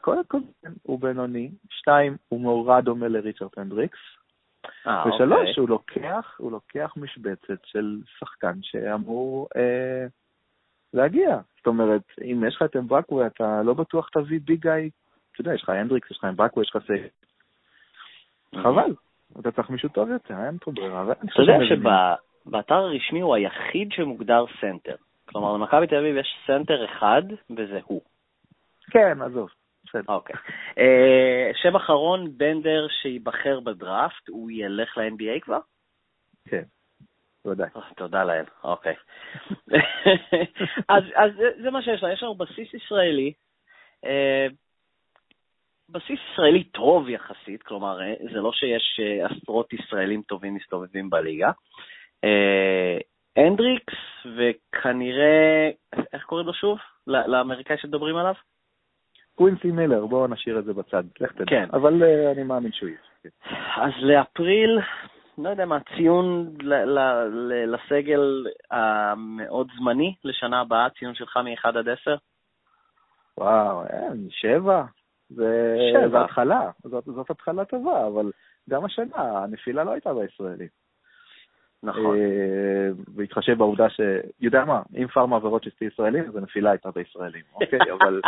[0.01, 0.37] קודם כל,
[0.83, 1.51] הוא בינוני.
[1.69, 3.97] שתיים, הוא מאוד דומה לריצ'רד הנדריקס.
[4.87, 5.53] אה, ושלוש, אוקיי.
[5.57, 10.05] הוא לוקח, הוא לוקח משבצת של שחקן שאמור אה,
[10.93, 11.39] להגיע.
[11.57, 14.89] זאת אומרת, אם יש לך את אמבקווה, אתה לא בטוח תביא big guy,
[15.31, 17.07] אתה יודע, יש לך הנדריקס, יש לך אמבקווה, יש לך סייג.
[18.63, 18.95] חבל,
[19.39, 21.11] אתה צריך מישהו טוב יותר, אין פה ברירה.
[21.11, 21.57] אתה יודע
[22.47, 24.95] שבאתר הרשמי הוא היחיד שמוגדר סנטר.
[25.25, 28.01] כלומר, למכבי תל אביב יש סנטר אחד, וזה הוא.
[28.91, 29.49] כן, עזוב.
[29.85, 30.13] בסדר.
[30.13, 30.35] אוקיי.
[30.77, 35.59] אה, שם אחרון, בנדר שייבחר בדראפט, הוא ילך ל-NBA כבר?
[36.49, 36.63] כן,
[37.45, 37.69] בוודאי.
[37.75, 38.95] אה, תודה לאל, אוקיי.
[40.89, 41.31] אז, אז
[41.61, 43.33] זה מה שיש לנו, יש לנו בסיס ישראלי,
[44.05, 44.47] אה,
[45.89, 47.99] בסיס ישראלי טוב יחסית, כלומר,
[48.33, 51.51] זה לא שיש עשרות ישראלים טובים מסתובבים בליגה.
[53.37, 53.93] הנדריקס,
[54.37, 55.69] וכנראה,
[56.13, 56.77] איך קוראים לו שוב?
[57.07, 58.33] לאמריקאי שמדברים עליו?
[59.35, 61.45] קווינסי מילר, בואו נשאיר את זה בצד, לך תדע.
[61.45, 61.67] כן.
[61.73, 62.99] אבל uh, אני מאמין שהוא יהיה.
[63.23, 63.29] כן.
[63.81, 64.79] אז לאפריל,
[65.37, 66.53] לא יודע מה, ציון
[67.67, 72.15] לסגל המאוד זמני לשנה הבאה, ציון שלך מ-1 עד 10?
[73.37, 74.83] וואו, אין, שבע.
[75.29, 76.09] זה, שבע.
[76.09, 78.31] זה התחלה, זאת, זאת התחלה טובה, אבל
[78.69, 80.67] גם השנה, הנפילה לא הייתה בישראלים.
[81.83, 82.17] נכון.
[83.07, 84.01] בהתחשב בעובדה ש...
[84.39, 87.79] יודע מה, אם פארמה עבירות של ישראלים, אז הנפילה הייתה בישראלים, אוקיי?
[87.99, 88.21] אבל...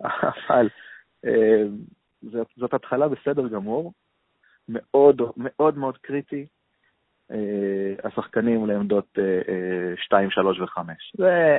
[0.00, 0.68] אבל
[2.22, 3.92] זאת, זאת התחלה בסדר גמור,
[4.68, 6.46] מאוד מאוד מאוד קריטי,
[7.30, 9.18] אה, השחקנים לעמדות
[9.96, 10.78] 2, 3 ו-5.
[11.14, 11.58] זה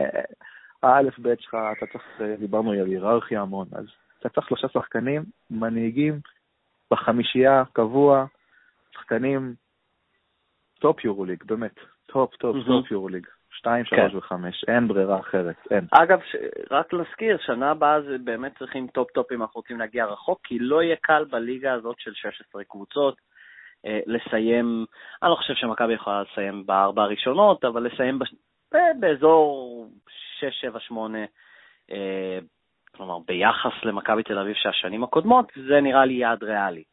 [0.84, 3.86] האלף-בית שלך, אתה צריך, אה, דיברנו על היררכיה המון, אז
[4.20, 6.20] אתה צריך שלושה שחקנים, מנהיגים,
[6.92, 8.26] בחמישייה, קבוע,
[8.92, 9.54] שחקנים
[10.80, 11.76] טופ יורוליג, באמת,
[12.06, 13.28] טופ, טופ, טופ יורוליג.
[13.60, 14.34] 2, 3 ו-5,
[14.68, 15.86] אין ברירה אחרת, אין.
[15.92, 16.36] אגב, ש...
[16.72, 20.84] רק להזכיר, שנה הבאה זה באמת צריכים טופ-טופ אם אנחנו רוצים להגיע רחוק, כי לא
[20.84, 23.16] יהיה קל בליגה הזאת של 16 קבוצות
[23.86, 24.86] אה, לסיים,
[25.24, 28.34] אני לא חושב שמכבי יכולה לסיים בארבע הראשונות, אבל לסיים בש...
[29.00, 29.88] באזור
[30.40, 31.20] 6, 7, 8,
[31.92, 32.40] אה,
[32.96, 36.84] כלומר, ביחס למכבי תל אביב של השנים הקודמות, זה נראה לי יעד ריאלי.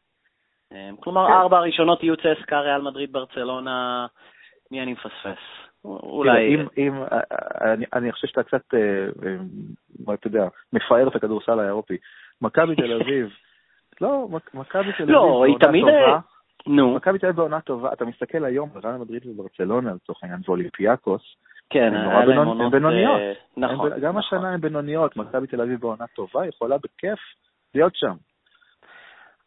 [0.73, 1.33] אה, כלומר, כן.
[1.33, 4.05] ארבע הראשונות יהיו צסקה, ריאל מדריד, ברצלונה,
[4.71, 5.43] מי אני מפספס?
[5.85, 6.55] אולי...
[6.55, 7.03] אם, אם,
[7.61, 8.79] אני, אני חושב שאתה קצת, אה,
[10.09, 11.97] אה, אתה יודע, מפאר את הכדורסל האירופי.
[12.41, 13.29] מכבי תל אביב,
[14.01, 16.19] לא, מכבי תל לא, אביב בעונה טובה.
[16.67, 16.95] נו.
[16.95, 21.21] מכבי תל אביב בעונה טובה, אתה מסתכל היום ריאל מדריד וברצלונה, לצורך העניין, ואולימפיאקוס,
[21.69, 22.71] כן, היה להם עונות...
[22.71, 23.19] בינוניות.
[23.19, 23.89] אה, נכון.
[23.89, 24.17] גם נכון.
[24.17, 27.19] השנה הן בינוניות, מכבי תל אביב בעונה טובה, יכולה בכיף
[27.75, 28.13] להיות שם.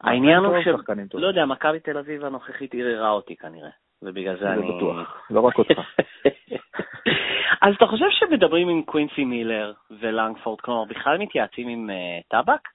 [0.00, 0.68] העניין הוא ש...
[1.14, 3.70] לא יודע, מכבי תל אביב הנוכחית ערערה אותי כנראה.
[4.02, 4.56] ובגלל זה אני...
[4.56, 5.80] זה בטוח, לא רק אותך.
[7.62, 12.68] אז אתה חושב שמדברים עם קווינסי מילר ולנגפורד, כלומר, בכלל מתייעצים עם uh, טבק?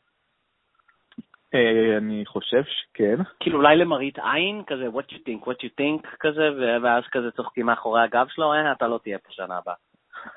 [1.56, 3.16] Uh, אני חושב שכן.
[3.40, 6.50] כאילו אולי למראית עין, כזה what you think, what you think, כזה,
[6.84, 9.76] ואז כזה צוחקים מאחורי הגב שלו, אה, אתה לא תהיה פה שנה הבאה.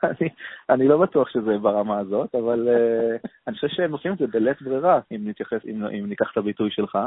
[0.04, 0.28] אני,
[0.70, 4.62] אני לא בטוח שזה ברמה הזאת, אבל uh, אני חושב שהם עושים את זה בלית
[4.62, 6.98] ברירה, אם, נתייחס, אם, אם ניקח את הביטוי שלך.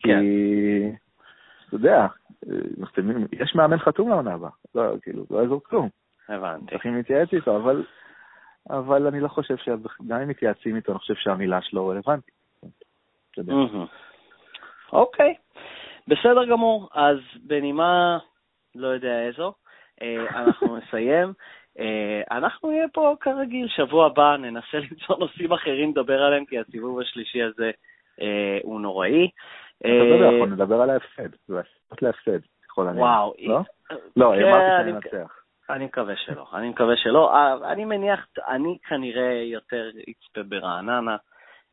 [0.00, 0.20] כן.
[0.20, 0.90] כי
[1.66, 2.06] אתה יודע,
[3.32, 5.88] יש מאמן חתום לעונה הבאה, לא, כאילו, לא יעזור כלום.
[6.28, 6.70] הבנתי.
[6.70, 7.84] צריכים להתייעץ איתו, אבל,
[8.70, 12.34] אבל אני לא חושב שגם אם מתייעצים איתו, אני חושב שהמילה שלו רלוונטית.
[14.92, 15.34] אוקיי,
[16.08, 16.88] בסדר גמור.
[16.94, 18.18] אז בנימה,
[18.74, 19.52] לא יודע איזו,
[20.02, 21.32] אה, אנחנו נסיים.
[21.78, 27.00] אה, אנחנו נהיה פה כרגיל, שבוע הבא ננסה למצוא נושאים אחרים לדבר עליהם, כי הסיבוב
[27.00, 27.70] השלישי הזה
[28.20, 29.30] אה, הוא נוראי.
[29.84, 31.54] אנחנו נדבר על ההפסד, זה
[32.02, 33.02] להפסד, ככל הנראה.
[33.02, 33.34] וואו.
[33.38, 33.60] לא?
[34.16, 35.46] לא, כן, אמרתי שננצח.
[35.70, 37.34] אני מקווה שלא, אני מקווה שלא.
[37.34, 41.16] אה, אני מניח, אני כנראה יותר אצפה ברעננה.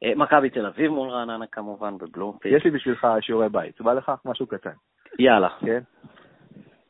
[0.04, 2.58] אה, מכבי תל אביב מול רעננה כמובן, בבלומפילד.
[2.58, 4.74] יש לי בשבילך שיעורי בית, בא לך משהו קטן.
[5.20, 5.50] יאללה.
[5.66, 5.80] כן?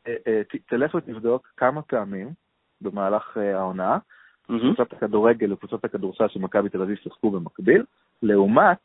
[0.07, 2.30] אה, תלך ותבדוק כמה פעמים
[2.84, 3.97] במהלך העונה,
[4.47, 7.84] קבוצות הכדורגל וקבוצות הכדורסל של מכבי תל אביב שיחקו במקביל,
[8.23, 8.77] לעומת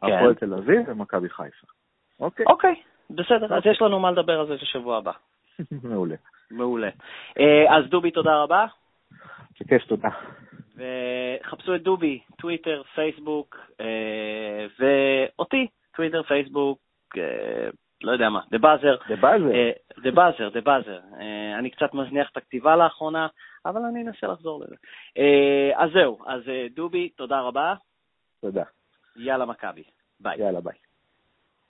[0.00, 0.06] כן.
[0.06, 1.66] הפועל תל אביב ומכבי חיפה.
[2.20, 2.46] אוקיי.
[2.46, 2.74] אוקיי,
[3.10, 5.12] בסדר, אז יש לנו מה לדבר על זה בשבוע הבא.
[5.90, 6.16] מעולה.
[6.50, 6.90] מעולה.
[7.38, 8.66] אה, אז דובי, תודה רבה.
[9.60, 10.08] בכיף, תודה.
[10.76, 15.66] וחפשו את דובי, טוויטר, פייסבוק, אה, ואותי,
[15.96, 16.78] טוויטר, פייסבוק,
[17.16, 17.68] אה,
[18.02, 18.96] לא יודע מה, The Buzzer.
[19.08, 19.50] The Buzzer.
[20.02, 21.00] The Buzzer, The Buzzer.
[21.58, 23.26] אני קצת מזניח את הכתיבה לאחרונה,
[23.66, 24.76] אבל אני אנסה לחזור לזה.
[25.76, 26.42] אז זהו, אז
[26.74, 27.74] דובי, תודה רבה.
[28.40, 28.64] תודה.
[29.16, 29.84] יאללה מכבי.
[30.20, 30.38] ביי.
[30.38, 30.89] יאללה ביי.